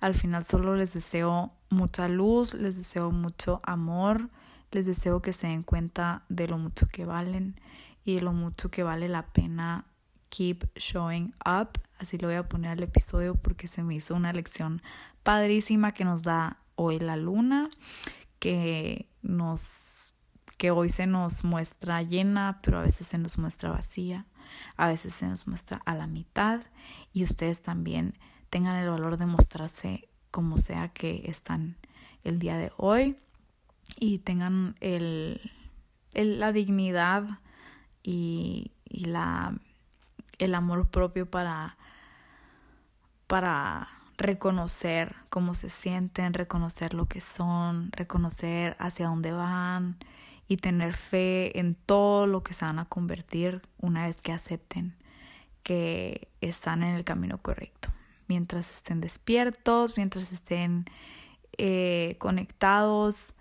al 0.00 0.14
final 0.14 0.44
solo 0.44 0.76
les 0.76 0.94
deseo 0.94 1.52
mucha 1.70 2.08
luz, 2.08 2.54
les 2.54 2.76
deseo 2.76 3.10
mucho 3.10 3.60
amor, 3.64 4.30
les 4.70 4.86
deseo 4.86 5.22
que 5.22 5.32
se 5.32 5.48
den 5.48 5.64
cuenta 5.64 6.24
de 6.28 6.46
lo 6.46 6.58
mucho 6.58 6.86
que 6.86 7.04
valen 7.04 7.60
y 8.04 8.14
de 8.14 8.20
lo 8.20 8.32
mucho 8.32 8.70
que 8.70 8.84
vale 8.84 9.08
la 9.08 9.26
pena 9.26 9.86
keep 10.28 10.64
showing 10.76 11.34
up. 11.44 11.80
Así 11.98 12.16
lo 12.18 12.28
voy 12.28 12.36
a 12.36 12.48
poner 12.48 12.70
al 12.70 12.82
episodio 12.82 13.34
porque 13.34 13.66
se 13.66 13.82
me 13.82 13.96
hizo 13.96 14.14
una 14.14 14.32
lección 14.32 14.82
padrísima 15.22 15.92
que 15.92 16.04
nos 16.04 16.22
da 16.22 16.58
hoy 16.76 17.00
la 17.00 17.16
luna, 17.16 17.70
que 18.38 19.08
nos 19.22 20.14
que 20.56 20.70
hoy 20.70 20.88
se 20.88 21.06
nos 21.06 21.44
muestra 21.44 22.02
llena, 22.02 22.60
pero 22.62 22.78
a 22.78 22.82
veces 22.82 23.06
se 23.06 23.18
nos 23.18 23.36
muestra 23.36 23.70
vacía, 23.70 24.24
a 24.76 24.88
veces 24.88 25.14
se 25.14 25.26
nos 25.26 25.46
muestra 25.46 25.80
a 25.84 25.94
la 25.94 26.06
mitad 26.06 26.60
y 27.12 27.22
ustedes 27.22 27.62
también 27.62 28.18
tengan 28.50 28.76
el 28.76 28.88
valor 28.88 29.16
de 29.16 29.26
mostrarse 29.26 30.08
como 30.30 30.58
sea 30.58 30.88
que 30.88 31.22
están 31.30 31.76
el 32.24 32.38
día 32.38 32.56
de 32.56 32.72
hoy 32.76 33.16
y 33.98 34.18
tengan 34.18 34.76
el, 34.80 35.40
la 36.12 36.52
dignidad 36.52 37.40
y, 38.02 38.72
y 38.84 39.06
la, 39.06 39.58
el 40.38 40.54
amor 40.54 40.88
propio 40.88 41.30
para, 41.30 41.76
para 43.26 43.88
reconocer 44.16 45.16
cómo 45.28 45.54
se 45.54 45.68
sienten, 45.68 46.34
reconocer 46.34 46.94
lo 46.94 47.06
que 47.06 47.20
son, 47.20 47.90
reconocer 47.92 48.76
hacia 48.78 49.08
dónde 49.08 49.32
van 49.32 49.96
y 50.48 50.58
tener 50.58 50.94
fe 50.94 51.58
en 51.58 51.74
todo 51.74 52.26
lo 52.26 52.42
que 52.42 52.54
se 52.54 52.64
van 52.64 52.78
a 52.78 52.84
convertir 52.84 53.62
una 53.78 54.06
vez 54.06 54.20
que 54.20 54.32
acepten 54.32 54.94
que 55.62 56.28
están 56.40 56.84
en 56.84 56.94
el 56.94 57.04
camino 57.04 57.38
correcto. 57.38 57.88
Mientras 58.28 58.72
estén 58.72 59.00
despiertos, 59.00 59.96
mientras 59.96 60.30
estén 60.30 60.84
eh, 61.58 62.16
conectados 62.18 63.34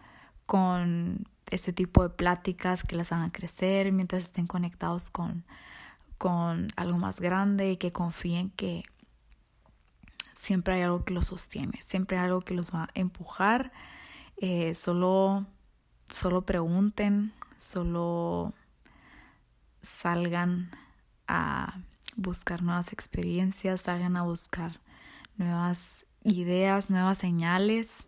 con 0.47 1.27
este 1.51 1.73
tipo 1.73 2.01
de 2.01 2.09
pláticas 2.09 2.83
que 2.83 2.95
las 2.95 3.11
hagan 3.11 3.29
crecer, 3.29 3.91
mientras 3.91 4.23
estén 4.23 4.47
conectados 4.47 5.11
con, 5.11 5.45
con 6.17 6.69
algo 6.75 6.97
más 6.97 7.21
grande 7.21 7.71
y 7.71 7.77
que 7.77 7.91
confíen 7.91 8.49
que 8.51 8.83
siempre 10.35 10.75
hay 10.75 10.81
algo 10.81 11.05
que 11.05 11.13
los 11.13 11.27
sostiene, 11.27 11.79
siempre 11.83 12.17
hay 12.17 12.25
algo 12.25 12.41
que 12.41 12.55
los 12.55 12.73
va 12.73 12.83
a 12.83 12.89
empujar. 12.95 13.71
Eh, 14.37 14.73
solo 14.75 15.45
solo 16.09 16.43
pregunten, 16.43 17.33
solo 17.57 18.53
salgan 19.81 20.71
a 21.27 21.79
buscar 22.15 22.63
nuevas 22.63 22.93
experiencias, 22.93 23.81
salgan 23.81 24.17
a 24.17 24.23
buscar 24.23 24.79
nuevas 25.37 26.05
ideas, 26.23 26.89
nuevas 26.89 27.17
señales. 27.17 28.07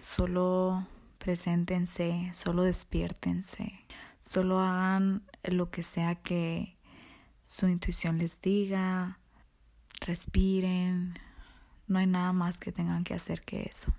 Solo 0.00 0.86
preséntense, 1.18 2.32
solo 2.34 2.64
despiértense, 2.64 3.72
solo 4.18 4.58
hagan 4.58 5.22
lo 5.44 5.70
que 5.70 5.84
sea 5.84 6.16
que 6.16 6.76
su 7.42 7.68
intuición 7.68 8.18
les 8.18 8.40
diga, 8.40 9.18
respiren, 10.00 11.18
no 11.86 11.98
hay 11.98 12.06
nada 12.06 12.32
más 12.32 12.58
que 12.58 12.72
tengan 12.72 13.04
que 13.04 13.14
hacer 13.14 13.42
que 13.42 13.62
eso. 13.62 13.92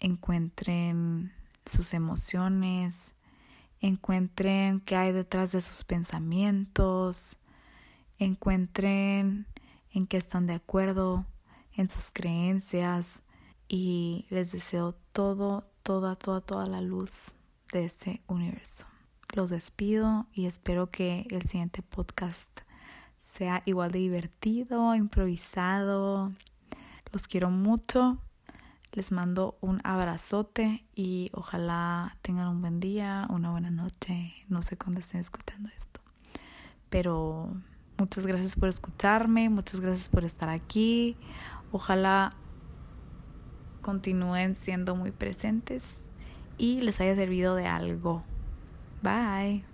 Encuentren 0.00 1.32
sus 1.66 1.94
emociones, 1.94 3.14
encuentren 3.80 4.80
qué 4.80 4.96
hay 4.96 5.12
detrás 5.12 5.52
de 5.52 5.60
sus 5.60 5.84
pensamientos, 5.84 7.36
encuentren 8.18 9.46
en 9.92 10.06
qué 10.06 10.16
están 10.16 10.46
de 10.46 10.54
acuerdo, 10.54 11.26
en 11.76 11.88
sus 11.88 12.10
creencias 12.10 13.22
y 13.68 14.26
les 14.30 14.52
deseo 14.52 14.94
todo, 15.12 15.66
toda, 15.82 16.16
toda, 16.16 16.40
toda 16.40 16.66
la 16.66 16.80
luz 16.80 17.34
de 17.72 17.84
este 17.84 18.22
universo. 18.26 18.86
Los 19.34 19.50
despido 19.50 20.26
y 20.32 20.46
espero 20.46 20.90
que 20.90 21.26
el 21.30 21.42
siguiente 21.48 21.82
podcast 21.82 22.48
sea 23.32 23.62
igual 23.64 23.90
de 23.90 23.98
divertido, 23.98 24.94
improvisado. 24.94 26.32
Los 27.12 27.26
quiero 27.26 27.50
mucho. 27.50 28.18
Les 28.94 29.12
mando 29.12 29.58
un 29.60 29.80
abrazote 29.84 30.86
y 30.94 31.30
ojalá 31.34 32.16
tengan 32.22 32.48
un 32.48 32.60
buen 32.60 32.80
día, 32.80 33.26
una 33.28 33.50
buena 33.50 33.70
noche. 33.70 34.32
No 34.48 34.62
sé 34.62 34.76
cuándo 34.76 35.00
estén 35.00 35.20
escuchando 35.20 35.68
esto. 35.76 36.00
Pero 36.88 37.52
muchas 37.98 38.26
gracias 38.26 38.56
por 38.56 38.68
escucharme, 38.68 39.50
muchas 39.50 39.80
gracias 39.80 40.08
por 40.08 40.24
estar 40.24 40.48
aquí. 40.48 41.16
Ojalá 41.72 42.32
continúen 43.82 44.54
siendo 44.54 44.94
muy 44.94 45.10
presentes 45.10 45.98
y 46.56 46.80
les 46.80 47.00
haya 47.00 47.14
servido 47.14 47.54
de 47.54 47.66
algo 47.66 48.22
Bye. 49.04 49.73